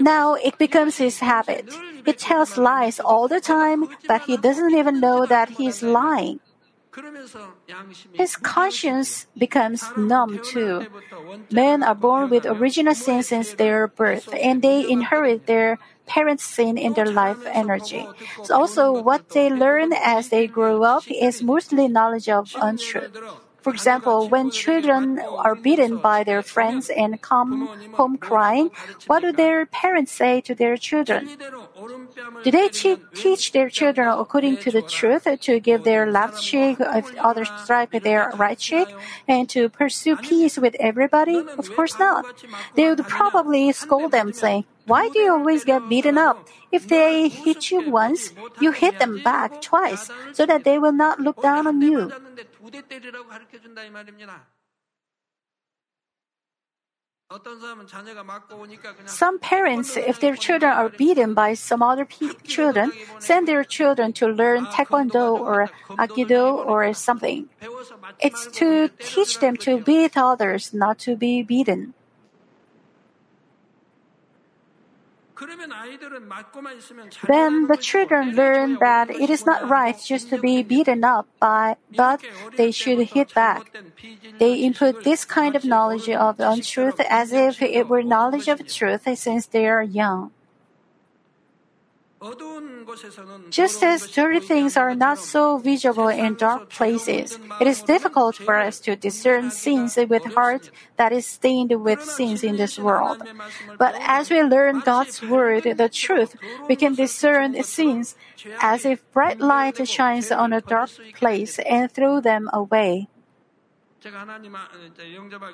Now 0.00 0.34
it 0.34 0.58
becomes 0.58 0.96
his 0.96 1.18
habit. 1.18 1.68
He 2.04 2.12
tells 2.12 2.56
lies 2.56 2.98
all 2.98 3.28
the 3.28 3.40
time, 3.40 3.84
but 4.08 4.22
he 4.22 4.36
doesn't 4.36 4.74
even 4.74 5.00
know 5.00 5.26
that 5.26 5.50
he's 5.50 5.82
lying. 5.82 6.40
His 8.12 8.36
conscience 8.36 9.26
becomes 9.36 9.90
numb 9.96 10.38
too. 10.38 10.86
Men 11.50 11.82
are 11.82 11.94
born 11.94 12.30
with 12.30 12.46
original 12.46 12.94
sin 12.94 13.22
since 13.22 13.52
their 13.54 13.88
birth, 13.88 14.32
and 14.32 14.62
they 14.62 14.88
inherit 14.88 15.46
their 15.46 15.78
parents' 16.06 16.44
sin 16.44 16.78
in 16.78 16.94
their 16.94 17.10
life 17.10 17.42
energy. 17.46 18.08
So 18.44 18.54
also, 18.54 18.92
what 18.92 19.28
they 19.30 19.50
learn 19.50 19.92
as 19.92 20.28
they 20.28 20.46
grow 20.46 20.82
up 20.82 21.02
is 21.10 21.42
mostly 21.42 21.88
knowledge 21.88 22.28
of 22.28 22.54
untruth. 22.60 23.10
For 23.64 23.72
example, 23.72 24.28
when 24.28 24.50
children 24.50 25.18
are 25.20 25.54
beaten 25.54 25.96
by 25.96 26.22
their 26.22 26.42
friends 26.42 26.90
and 26.90 27.16
come 27.22 27.66
home 27.94 28.18
crying, 28.18 28.70
what 29.06 29.20
do 29.22 29.32
their 29.32 29.64
parents 29.64 30.12
say 30.12 30.42
to 30.42 30.54
their 30.54 30.76
children? 30.76 31.30
Do 32.44 32.50
they 32.50 32.68
teach 32.68 33.52
their 33.52 33.70
children 33.70 34.06
according 34.06 34.58
to 34.58 34.70
the 34.70 34.82
truth 34.82 35.26
to 35.48 35.60
give 35.60 35.82
their 35.84 36.04
left 36.04 36.42
cheek 36.42 36.76
if 36.78 37.16
others 37.16 37.48
strike 37.64 37.92
their 38.02 38.30
right 38.36 38.58
cheek 38.58 38.88
and 39.26 39.48
to 39.48 39.70
pursue 39.70 40.16
peace 40.16 40.58
with 40.58 40.76
everybody? 40.78 41.40
Of 41.56 41.74
course 41.74 41.98
not. 41.98 42.44
They 42.76 42.90
would 42.90 43.08
probably 43.08 43.72
scold 43.72 44.12
them 44.12 44.34
saying, 44.34 44.66
why 44.86 45.08
do 45.08 45.18
you 45.18 45.32
always 45.32 45.64
get 45.64 45.88
beaten 45.88 46.18
up? 46.18 46.46
If 46.70 46.88
they 46.88 47.28
hit 47.28 47.70
you 47.70 47.88
once, 47.88 48.34
you 48.60 48.72
hit 48.72 48.98
them 48.98 49.22
back 49.22 49.62
twice 49.62 50.10
so 50.34 50.44
that 50.44 50.64
they 50.64 50.78
will 50.78 50.92
not 50.92 51.20
look 51.20 51.40
down 51.40 51.66
on 51.66 51.80
you. 51.80 52.12
Some 59.06 59.38
parents, 59.38 59.96
if 59.96 60.20
their 60.20 60.36
children 60.36 60.70
are 60.72 60.88
beaten 60.88 61.34
by 61.34 61.54
some 61.54 61.82
other 61.82 62.04
pe- 62.04 62.34
children, 62.44 62.92
send 63.18 63.48
their 63.48 63.64
children 63.64 64.12
to 64.14 64.28
learn 64.28 64.66
taekwondo 64.66 65.32
or 65.40 65.70
aikido 65.98 66.54
or 66.54 66.92
something. 66.94 67.48
It's 68.20 68.46
to 68.58 68.90
teach 69.00 69.40
them 69.40 69.56
to 69.58 69.80
beat 69.80 70.16
others, 70.16 70.72
not 70.74 70.98
to 71.00 71.16
be 71.16 71.42
beaten. 71.42 71.94
Then 77.26 77.66
the 77.66 77.76
children 77.80 78.36
learn 78.36 78.78
that 78.80 79.10
it 79.10 79.30
is 79.30 79.44
not 79.44 79.68
right 79.68 79.98
just 79.98 80.28
to 80.30 80.38
be 80.38 80.62
beaten 80.62 81.02
up 81.02 81.26
by, 81.40 81.76
but 81.96 82.20
they 82.56 82.70
should 82.70 83.00
hit 83.08 83.34
back. 83.34 83.70
They 84.38 84.54
input 84.62 85.02
this 85.02 85.24
kind 85.24 85.56
of 85.56 85.64
knowledge 85.64 86.08
of 86.08 86.38
untruth 86.38 87.00
as 87.00 87.32
if 87.32 87.60
it 87.60 87.88
were 87.88 88.02
knowledge 88.02 88.48
of 88.48 88.66
truth 88.66 89.08
since 89.18 89.46
they 89.46 89.66
are 89.66 89.82
young. 89.82 90.30
Just 93.50 93.82
as 93.82 94.08
dirty 94.08 94.40
things 94.40 94.76
are 94.76 94.94
not 94.94 95.18
so 95.18 95.58
visible 95.58 96.08
in 96.08 96.34
dark 96.34 96.70
places, 96.70 97.38
it 97.60 97.66
is 97.66 97.82
difficult 97.82 98.36
for 98.36 98.56
us 98.56 98.80
to 98.80 98.96
discern 98.96 99.50
sins 99.50 99.98
with 100.08 100.24
heart 100.34 100.70
that 100.96 101.12
is 101.12 101.26
stained 101.26 101.72
with 101.82 102.02
sins 102.02 102.42
in 102.42 102.56
this 102.56 102.78
world. 102.78 103.22
But 103.78 103.94
as 104.00 104.30
we 104.30 104.42
learn 104.42 104.80
God's 104.80 105.22
word, 105.22 105.64
the 105.64 105.88
truth, 105.88 106.36
we 106.68 106.76
can 106.76 106.94
discern 106.94 107.62
sins 107.62 108.16
as 108.60 108.84
if 108.84 109.02
bright 109.12 109.40
light 109.40 109.86
shines 109.86 110.32
on 110.32 110.52
a 110.52 110.60
dark 110.60 110.90
place 111.14 111.58
and 111.58 111.90
throw 111.90 112.20
them 112.20 112.48
away. 112.52 113.08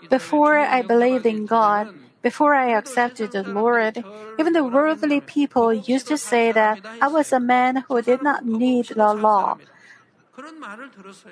Before 0.08 0.58
I 0.58 0.82
believed 0.82 1.26
in 1.26 1.46
God, 1.46 1.88
before 2.22 2.54
I 2.54 2.76
accepted 2.76 3.32
the 3.32 3.42
Lord, 3.42 4.04
even 4.38 4.52
the 4.52 4.64
worldly 4.64 5.20
people 5.20 5.72
used 5.72 6.08
to 6.08 6.16
say 6.16 6.52
that 6.52 6.80
I 7.00 7.08
was 7.08 7.32
a 7.32 7.40
man 7.40 7.84
who 7.88 8.02
did 8.02 8.22
not 8.22 8.44
need 8.44 8.88
the 8.88 9.12
law. 9.14 9.58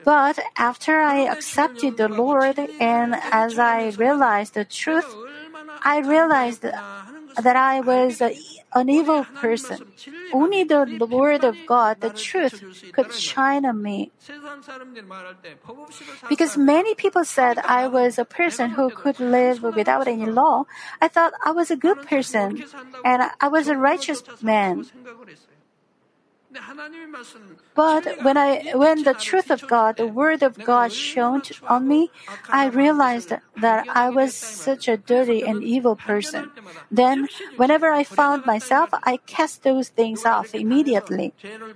But 0.04 0.38
after 0.56 1.00
I 1.00 1.20
accepted 1.20 1.96
the 1.96 2.08
Lord 2.08 2.58
and 2.80 3.16
as 3.30 3.58
I 3.58 3.90
realized 3.96 4.54
the 4.54 4.64
truth, 4.64 5.14
I 5.82 6.00
realized 6.00 6.64
that 7.40 7.56
I 7.56 7.80
was 7.80 8.20
a, 8.20 8.36
an 8.74 8.88
evil 8.88 9.24
person. 9.24 9.92
Only 10.32 10.64
the 10.64 10.84
Word 11.08 11.44
of 11.44 11.56
God, 11.66 12.00
the 12.00 12.10
truth, 12.10 12.62
could 12.92 13.12
shine 13.12 13.64
on 13.64 13.82
me. 13.82 14.10
Because 16.28 16.56
many 16.56 16.94
people 16.94 17.24
said 17.24 17.58
I 17.58 17.86
was 17.86 18.18
a 18.18 18.24
person 18.24 18.70
who 18.70 18.90
could 18.90 19.20
live 19.20 19.62
without 19.62 20.08
any 20.08 20.26
law, 20.26 20.64
I 21.00 21.08
thought 21.08 21.32
I 21.42 21.52
was 21.52 21.70
a 21.70 21.76
good 21.76 22.02
person 22.02 22.62
and 23.04 23.30
I 23.40 23.48
was 23.48 23.68
a 23.68 23.76
righteous 23.76 24.22
man. 24.42 24.86
But 27.74 28.22
when 28.22 28.36
I, 28.36 28.72
when 28.74 29.04
the 29.04 29.14
truth 29.14 29.50
of 29.50 29.66
God, 29.68 29.98
the 29.98 30.06
word 30.06 30.42
of 30.42 30.64
God 30.64 30.90
shone 30.92 31.42
on 31.68 31.86
me, 31.86 32.10
I 32.50 32.66
realized 32.66 33.32
that 33.56 33.86
I 33.88 34.10
was 34.10 34.34
such 34.34 34.88
a 34.88 34.96
dirty 34.96 35.44
and 35.46 35.62
evil 35.62 35.94
person. 35.94 36.50
Then, 36.90 37.28
whenever 37.56 37.92
I 37.92 38.02
found 38.02 38.46
myself, 38.46 38.90
I 39.04 39.18
cast 39.26 39.62
those 39.62 39.90
things 39.90 40.24
off 40.24 40.54
immediately. 40.54 41.34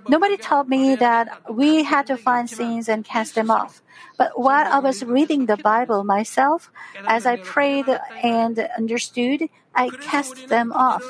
Nobody 0.09 0.37
told 0.37 0.67
me 0.67 0.95
that 0.95 1.39
we 1.49 1.83
had 1.83 2.07
to 2.07 2.17
find 2.17 2.49
sins 2.49 2.89
and 2.89 3.05
cast 3.05 3.35
them 3.35 3.49
off. 3.49 3.81
But 4.17 4.39
while 4.39 4.67
I 4.69 4.79
was 4.79 5.03
reading 5.03 5.45
the 5.45 5.57
Bible 5.57 6.03
myself, 6.03 6.69
as 7.07 7.25
I 7.25 7.37
prayed 7.37 7.87
and 8.21 8.59
understood, 8.77 9.49
I 9.75 9.89
cast 9.89 10.47
them 10.49 10.71
off. 10.71 11.03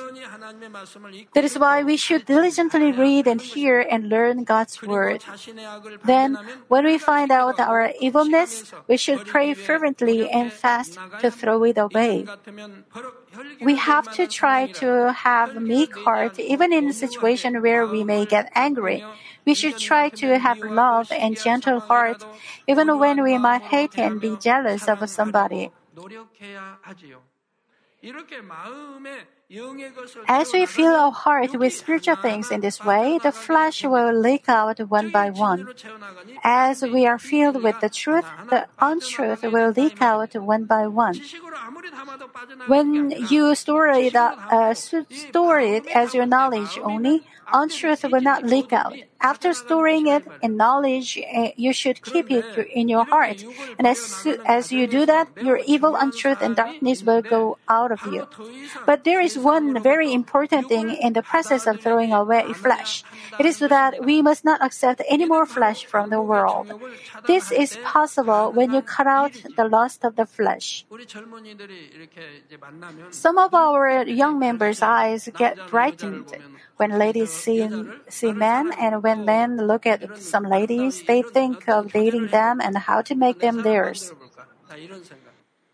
That 1.34 1.44
is 1.44 1.60
why 1.60 1.84
we 1.84 1.98
should 1.98 2.26
diligently 2.26 2.92
read 2.92 3.28
and 3.28 3.42
hear 3.42 3.80
and 3.82 4.10
learn 4.10 4.44
God's 4.44 4.82
Word. 4.82 5.24
Then, 6.06 6.38
when 6.68 6.86
we 6.86 6.98
find 6.98 7.32
out 7.32 7.60
our 7.60 7.92
evilness, 8.00 8.72
we 8.88 8.98
should 8.98 9.26
pray 9.26 9.54
fervently 9.54 10.30
and 10.30 10.52
fast 10.52 10.98
to 11.20 11.30
throw 11.30 11.64
it 11.64 11.78
away. 11.78 12.26
We 13.62 13.76
have 13.76 14.12
to 14.14 14.28
try 14.28 14.68
to 14.84 15.12
have 15.14 15.58
a 15.58 15.60
meek 15.60 15.96
heart 15.96 16.40
even 16.40 16.72
in 16.72 16.88
a 16.88 16.94
situation 16.94 17.62
where 17.62 17.86
we 17.86 18.04
may 18.04 18.26
get 18.26 18.52
angry. 18.56 19.04
We 19.46 19.54
should 19.54 19.78
try 19.78 20.10
to 20.24 20.40
have 20.40 20.60
love 20.60 21.12
and 21.12 21.40
gentle 21.40 21.80
heart 21.80 22.24
even 22.68 22.98
when 22.98 23.24
we 23.24 23.38
might 23.38 23.64
hate 23.64 23.98
and 23.98 24.22
be 24.22 24.38
jealous 24.38 24.88
of 24.88 25.10
somebody. 25.10 25.72
이렇게 28.04 28.42
마음에 28.42 29.26
As 30.28 30.52
we 30.52 30.66
fill 30.66 30.96
our 30.96 31.12
heart 31.12 31.54
with 31.54 31.74
spiritual 31.74 32.16
things 32.16 32.50
in 32.50 32.62
this 32.62 32.84
way, 32.84 33.20
the 33.22 33.32
flesh 33.32 33.84
will 33.84 34.14
leak 34.14 34.50
out 34.50 34.80
one 34.80 35.12
by 35.12 35.30
one. 35.30 35.68
As 36.44 36.82
we 36.82 37.06
are 37.06 37.20
filled 37.20 37.62
with 37.62 37.80
the 37.80 37.90
truth, 37.90 38.26
the 38.50 38.66
untruth 38.80 39.44
will 39.44 39.72
leak 39.72 40.02
out 40.02 40.34
one 40.36 40.66
by 40.66 40.88
one. 40.88 41.20
When 42.68 43.12
you 43.30 43.54
store 43.56 43.90
it, 43.90 44.16
uh, 44.16 44.74
store 44.74 45.60
it 45.60 45.86
as 45.88 46.14
your 46.14 46.26
knowledge 46.26 46.80
only, 46.82 47.24
untruth 47.52 48.04
will 48.04 48.22
not 48.22 48.44
leak 48.44 48.74
out. 48.74 48.96
After 49.22 49.54
storing 49.54 50.08
it 50.08 50.24
in 50.42 50.58
knowledge, 50.58 51.18
you 51.56 51.72
should 51.72 52.04
keep 52.04 52.30
it 52.30 52.58
in 52.74 52.90
your 52.90 53.06
heart. 53.06 53.44
And 53.78 53.88
as, 53.88 54.28
as 54.46 54.72
you 54.72 54.88
do 54.88 55.06
that, 55.06 55.30
your 55.42 55.60
evil, 55.66 55.96
untruth, 55.96 56.42
and 56.42 56.56
darkness 56.56 57.04
will 57.04 57.22
go 57.22 57.58
out 57.70 57.92
of 57.92 58.02
you. 58.12 58.28
But 58.86 59.06
there 59.06 59.22
is 59.22 59.38
one 59.44 59.82
very 59.84 60.14
important 60.14 60.68
thing 60.68 60.90
in 60.90 61.14
the 61.14 61.22
process 61.22 61.68
of 61.68 61.82
throwing 61.82 62.14
away 62.14 62.54
flesh. 62.54 63.04
It 63.40 63.46
is 63.46 63.60
that 63.60 64.04
we 64.04 64.22
must 64.22 64.46
not 64.46 64.62
accept 64.62 65.02
any 65.10 65.26
more 65.26 65.46
flesh 65.46 65.86
from 65.86 66.10
the 66.10 66.22
world. 66.22 66.72
This 67.28 67.52
is 67.52 67.78
possible 67.84 68.52
when 68.52 68.72
you 68.74 68.82
cut 68.82 69.08
out 69.08 69.34
the 69.56 69.68
lust 69.68 70.04
of 70.04 70.16
the 70.16 70.26
flesh. 70.26 70.86
Some 73.12 73.38
of 73.38 73.54
our 73.54 74.04
young 74.04 74.40
members' 74.40 74.82
eyes 74.82 75.30
get 75.36 75.58
brightened 75.70 76.32
when 76.78 76.98
ladies 76.98 77.32
see, 77.32 77.70
see 78.10 78.34
men 78.34 78.72
and 78.80 79.04
when 79.04 79.26
men 79.26 79.58
look 79.58 79.86
at 79.86 80.18
some 80.18 80.44
ladies, 80.44 81.04
they 81.04 81.22
think 81.22 81.70
of 81.70 81.94
dating 81.94 82.28
them 82.28 82.60
and 82.60 82.78
how 82.78 83.02
to 83.02 83.16
make 83.16 83.40
them 83.40 83.62
theirs. 83.62 84.12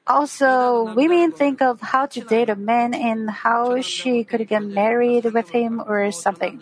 Also, 0.10 0.91
women 0.95 1.32
think 1.32 1.62
of 1.62 1.80
how 1.82 2.08
to 2.08 2.19
date 2.22 2.50
a 2.50 2.56
man 2.56 2.95
and 2.95 3.30
how 3.30 3.80
she 3.80 4.24
could 4.24 4.48
get 4.48 4.65
married 4.65 5.26
with 5.26 5.50
him 5.50 5.80
or 5.86 6.12
something. 6.12 6.60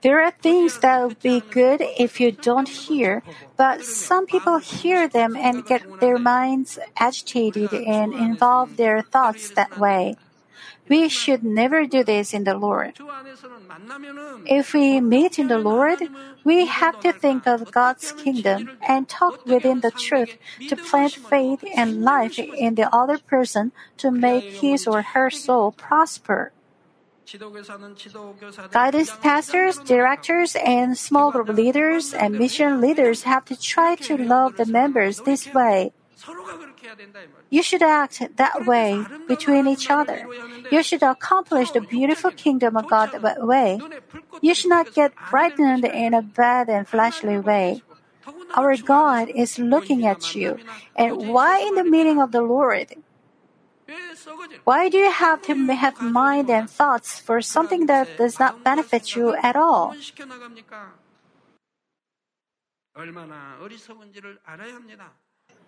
There 0.00 0.22
are 0.22 0.30
things 0.30 0.78
that 0.78 1.02
would 1.02 1.20
be 1.20 1.42
good 1.50 1.82
if 1.98 2.20
you 2.20 2.32
don't 2.32 2.68
hear, 2.68 3.22
but 3.56 3.84
some 3.84 4.26
people 4.26 4.58
hear 4.58 5.08
them 5.08 5.36
and 5.36 5.66
get 5.66 5.82
their 6.00 6.18
minds 6.18 6.78
agitated 6.96 7.74
and 7.74 8.14
involve 8.14 8.76
their 8.76 9.02
thoughts 9.02 9.50
that 9.50 9.76
way. 9.76 10.16
We 10.88 11.08
should 11.08 11.44
never 11.44 11.86
do 11.86 12.02
this 12.02 12.32
in 12.32 12.44
the 12.44 12.56
Lord. 12.56 12.94
If 14.46 14.72
we 14.72 15.00
meet 15.00 15.38
in 15.38 15.48
the 15.48 15.58
Lord, 15.58 16.00
we 16.44 16.66
have 16.66 17.00
to 17.00 17.12
think 17.12 17.46
of 17.46 17.70
God's 17.70 18.12
kingdom 18.12 18.78
and 18.86 19.08
talk 19.08 19.44
within 19.44 19.80
the 19.80 19.90
truth 19.90 20.36
to 20.68 20.76
plant 20.76 21.12
faith 21.12 21.64
and 21.76 22.02
life 22.02 22.38
in 22.38 22.74
the 22.74 22.88
other 22.94 23.18
person 23.18 23.72
to 23.98 24.10
make 24.10 24.44
his 24.44 24.86
or 24.86 25.02
her 25.02 25.30
soul 25.30 25.72
prosper. 25.72 26.52
Guidance 28.70 29.12
pastors, 29.20 29.78
directors, 29.78 30.56
and 30.56 30.96
small 30.96 31.30
group 31.30 31.48
leaders 31.48 32.14
and 32.14 32.38
mission 32.38 32.80
leaders 32.80 33.24
have 33.24 33.44
to 33.46 33.60
try 33.60 33.94
to 33.96 34.16
love 34.16 34.56
the 34.56 34.64
members 34.64 35.20
this 35.20 35.52
way. 35.52 35.92
You 37.50 37.62
should 37.62 37.82
act 37.82 38.36
that 38.36 38.66
way 38.66 39.04
between 39.26 39.66
each 39.66 39.90
other. 39.90 40.28
You 40.70 40.82
should 40.82 41.02
accomplish 41.02 41.70
the 41.70 41.80
beautiful 41.80 42.30
kingdom 42.30 42.76
of 42.76 42.88
God 42.88 43.12
that 43.12 43.42
way. 43.42 43.80
You 44.40 44.54
should 44.54 44.70
not 44.70 44.92
get 44.92 45.14
frightened 45.28 45.84
in 45.84 46.14
a 46.14 46.22
bad 46.22 46.68
and 46.68 46.86
fleshly 46.86 47.38
way. 47.38 47.82
Our 48.54 48.76
God 48.76 49.28
is 49.28 49.58
looking 49.58 50.06
at 50.06 50.34
you. 50.34 50.58
And 50.96 51.16
why 51.16 51.60
in 51.60 51.74
the 51.74 51.84
meeting 51.84 52.20
of 52.20 52.32
the 52.32 52.42
Lord? 52.42 52.94
Why 54.64 54.88
do 54.88 54.98
you 54.98 55.10
have 55.10 55.40
to 55.42 55.54
have 55.54 56.02
mind 56.02 56.50
and 56.50 56.68
thoughts 56.68 57.18
for 57.18 57.40
something 57.40 57.86
that 57.86 58.16
does 58.18 58.38
not 58.38 58.62
benefit 58.62 59.16
you 59.16 59.34
at 59.34 59.56
all? 59.56 59.96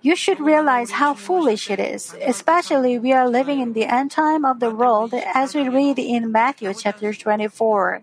You 0.02 0.16
should 0.16 0.40
realize 0.40 0.92
how 0.92 1.12
foolish 1.12 1.70
it 1.70 1.78
is, 1.78 2.14
especially 2.24 2.98
we 2.98 3.12
are 3.12 3.28
living 3.28 3.60
in 3.60 3.74
the 3.74 3.84
end 3.84 4.10
time 4.10 4.46
of 4.46 4.58
the 4.58 4.70
world 4.70 5.12
as 5.12 5.54
we 5.54 5.68
read 5.68 5.98
in 5.98 6.32
Matthew 6.32 6.72
chapter 6.72 7.12
24. 7.12 8.02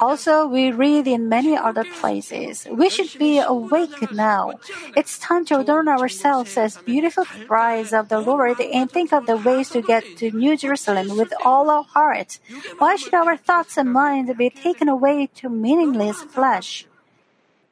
Also, 0.00 0.46
we 0.46 0.70
read 0.70 1.06
in 1.06 1.28
many 1.28 1.56
other 1.56 1.84
places. 1.84 2.66
We 2.70 2.88
should 2.88 3.18
be 3.18 3.40
awake 3.40 4.12
now. 4.12 4.54
It's 4.96 5.18
time 5.18 5.44
to 5.46 5.58
adorn 5.58 5.88
ourselves 5.88 6.56
as 6.56 6.78
beautiful 6.78 7.26
brides 7.46 7.92
of 7.92 8.08
the 8.08 8.20
Lord 8.20 8.60
and 8.60 8.90
think 8.90 9.12
of 9.12 9.26
the 9.26 9.36
ways 9.36 9.70
to 9.70 9.82
get 9.82 10.04
to 10.18 10.30
New 10.30 10.56
Jerusalem 10.56 11.16
with 11.16 11.32
all 11.44 11.68
our 11.68 11.82
heart. 11.82 12.38
Why 12.78 12.96
should 12.96 13.14
our 13.14 13.36
thoughts 13.36 13.76
and 13.76 13.92
minds 13.92 14.32
be 14.38 14.48
taken 14.48 14.88
away 14.88 15.28
to 15.36 15.48
meaningless 15.48 16.22
flesh? 16.22 16.86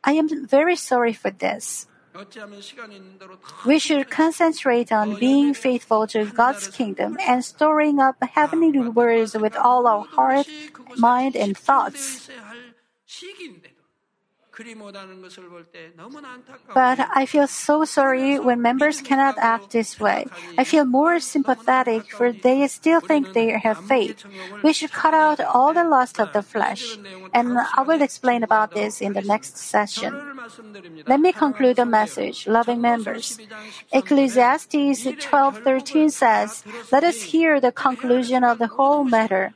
I 0.06 0.12
am 0.12 0.46
very 0.46 0.76
sorry 0.76 1.12
for 1.12 1.30
this. 1.30 1.88
We 3.66 3.78
should 3.78 4.08
concentrate 4.08 4.90
on 4.90 5.18
being 5.18 5.52
faithful 5.52 6.06
to 6.14 6.24
God's 6.24 6.68
kingdom 6.68 7.18
and 7.20 7.44
storing 7.44 7.98
up 8.00 8.16
heavenly 8.22 8.70
rewards 8.70 9.34
with 9.34 9.56
all 9.56 9.86
our 9.86 10.06
heart, 10.06 10.46
mind, 10.96 11.36
and 11.36 11.58
thoughts. 11.58 12.30
But 16.72 16.98
I 17.14 17.26
feel 17.26 17.46
so 17.46 17.84
sorry 17.84 18.38
when 18.38 18.62
members 18.62 19.02
cannot 19.02 19.36
act 19.38 19.70
this 19.70 20.00
way. 20.00 20.26
I 20.56 20.64
feel 20.64 20.84
more 20.86 21.20
sympathetic 21.20 22.10
for 22.10 22.32
they 22.32 22.66
still 22.68 23.00
think 23.00 23.32
they 23.34 23.50
have 23.58 23.84
faith. 23.84 24.24
We 24.62 24.72
should 24.72 24.92
cut 24.92 25.12
out 25.12 25.40
all 25.40 25.74
the 25.74 25.84
lust 25.84 26.18
of 26.18 26.32
the 26.32 26.42
flesh. 26.42 26.98
And 27.34 27.58
I 27.58 27.82
will 27.82 28.00
explain 28.00 28.42
about 28.42 28.72
this 28.72 29.00
in 29.00 29.12
the 29.12 29.22
next 29.22 29.58
session. 29.58 30.12
Let 31.06 31.20
me 31.20 31.32
conclude 31.32 31.76
the 31.76 31.84
message, 31.84 32.46
loving 32.46 32.80
members. 32.80 33.38
Ecclesiastes 33.92 35.04
12:13 35.20 36.08
says, 36.08 36.64
"Let 36.90 37.04
us 37.04 37.28
hear 37.32 37.60
the 37.60 37.72
conclusion 37.72 38.44
of 38.44 38.56
the 38.58 38.72
whole 38.72 39.04
matter 39.04 39.52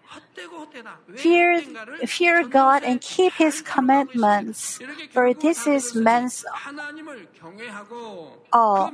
fear, 1.16 1.60
fear 2.06 2.46
God 2.46 2.82
and 2.82 3.00
keep 3.00 3.32
His 3.34 3.62
commandments, 3.62 4.78
for 5.10 5.34
this 5.34 5.66
is 5.66 5.94
man's 5.94 6.44
all. 8.52 8.92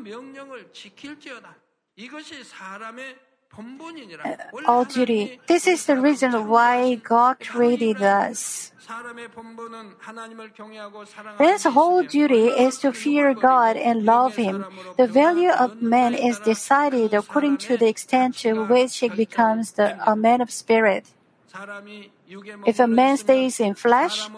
Uh, 3.59 4.37
all 4.67 4.85
duty. 4.85 5.41
This 5.47 5.67
is 5.67 5.87
the 5.87 5.97
reason 5.97 6.49
why 6.49 6.97
God 6.97 7.41
created 7.41 8.03
us. 8.03 8.73
Man's 11.41 11.65
whole 11.65 12.03
duty 12.03 12.49
is 12.49 12.79
to 12.79 12.93
fear 12.93 13.35
God 13.35 13.77
and 13.77 14.05
love 14.05 14.37
Him. 14.37 14.65
The 14.97 15.07
value 15.07 15.51
of 15.51 15.81
man 15.83 16.15
is 16.15 16.39
decided 16.41 17.15
according 17.15 17.59
to 17.59 17.77
the 17.77 17.89
extent 17.89 18.37
to 18.39 18.65
which 18.67 18.99
he 18.99 19.09
becomes 19.09 19.73
the, 19.73 19.99
a 20.09 20.15
man 20.15 20.41
of 20.41 20.51
spirit. 20.51 21.07
사람이 21.57 22.13
If 22.67 22.81
a 22.81 22.87
man 22.87 23.17
stays 23.17 23.61
in 23.61 23.75
flesh, 23.75 24.29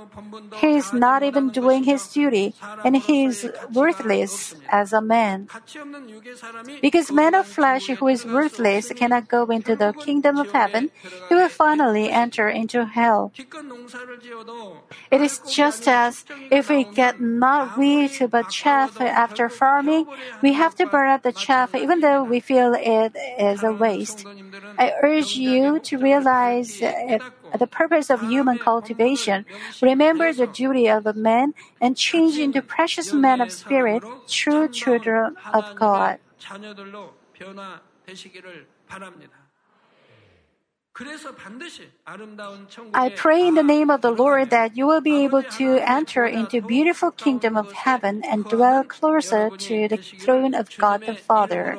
he 0.56 0.76
is 0.76 0.92
not 0.92 1.22
even 1.22 1.50
doing 1.50 1.84
his 1.84 2.06
duty, 2.08 2.54
and 2.84 2.96
he 2.96 3.24
is 3.24 3.48
worthless 3.72 4.54
as 4.68 4.92
a 4.92 5.00
man. 5.00 5.48
Because 6.82 7.10
man 7.10 7.34
of 7.34 7.46
flesh 7.46 7.86
who 7.86 8.08
is 8.08 8.26
worthless 8.26 8.92
cannot 8.92 9.28
go 9.28 9.46
into 9.46 9.74
the 9.74 9.92
kingdom 9.92 10.36
of 10.38 10.50
heaven, 10.52 10.90
he 11.28 11.34
will 11.34 11.48
finally 11.48 12.10
enter 12.10 12.48
into 12.48 12.84
hell. 12.84 13.32
It 15.10 15.20
is 15.20 15.40
just 15.48 15.88
as 15.88 16.24
if 16.50 16.68
we 16.68 16.84
get 16.84 17.20
not 17.20 17.76
wheat 17.78 18.20
but 18.30 18.50
chaff 18.50 19.00
after 19.00 19.48
farming, 19.48 20.06
we 20.42 20.52
have 20.52 20.74
to 20.76 20.86
burn 20.86 21.08
up 21.08 21.22
the 21.22 21.32
chaff 21.32 21.74
even 21.74 22.00
though 22.00 22.22
we 22.22 22.40
feel 22.40 22.74
it 22.74 23.16
is 23.38 23.62
a 23.62 23.72
waste. 23.72 24.26
I 24.78 24.92
urge 25.02 25.36
you 25.36 25.80
to 25.80 25.98
realize 25.98 26.82
the 27.56 27.66
purpose 27.66 28.10
of 28.10 28.20
human 28.20 28.58
cultivation, 28.58 29.46
remember 29.80 30.32
the 30.32 30.46
duty 30.46 30.88
of 30.88 31.06
a 31.06 31.12
man, 31.12 31.54
and 31.80 31.96
change 31.96 32.38
into 32.38 32.62
precious 32.62 33.12
men 33.12 33.40
of 33.40 33.52
spirit, 33.52 34.02
true 34.28 34.68
children 34.68 35.36
of 35.52 35.74
God. 35.74 36.18
I 42.94 43.08
pray 43.14 43.46
in 43.46 43.54
the 43.54 43.62
name 43.62 43.90
of 43.90 44.00
the 44.00 44.10
Lord 44.10 44.50
that 44.50 44.76
you 44.76 44.86
will 44.86 45.00
be 45.00 45.22
able 45.24 45.44
to 45.44 45.78
enter 45.78 46.26
into 46.26 46.60
beautiful 46.60 47.12
kingdom 47.12 47.56
of 47.56 47.70
heaven 47.72 48.22
and 48.24 48.44
dwell 48.44 48.82
closer 48.82 49.50
to 49.50 49.88
the 49.88 49.96
throne 49.96 50.54
of 50.54 50.76
God 50.76 51.06
the 51.06 51.14
Father. 51.14 51.78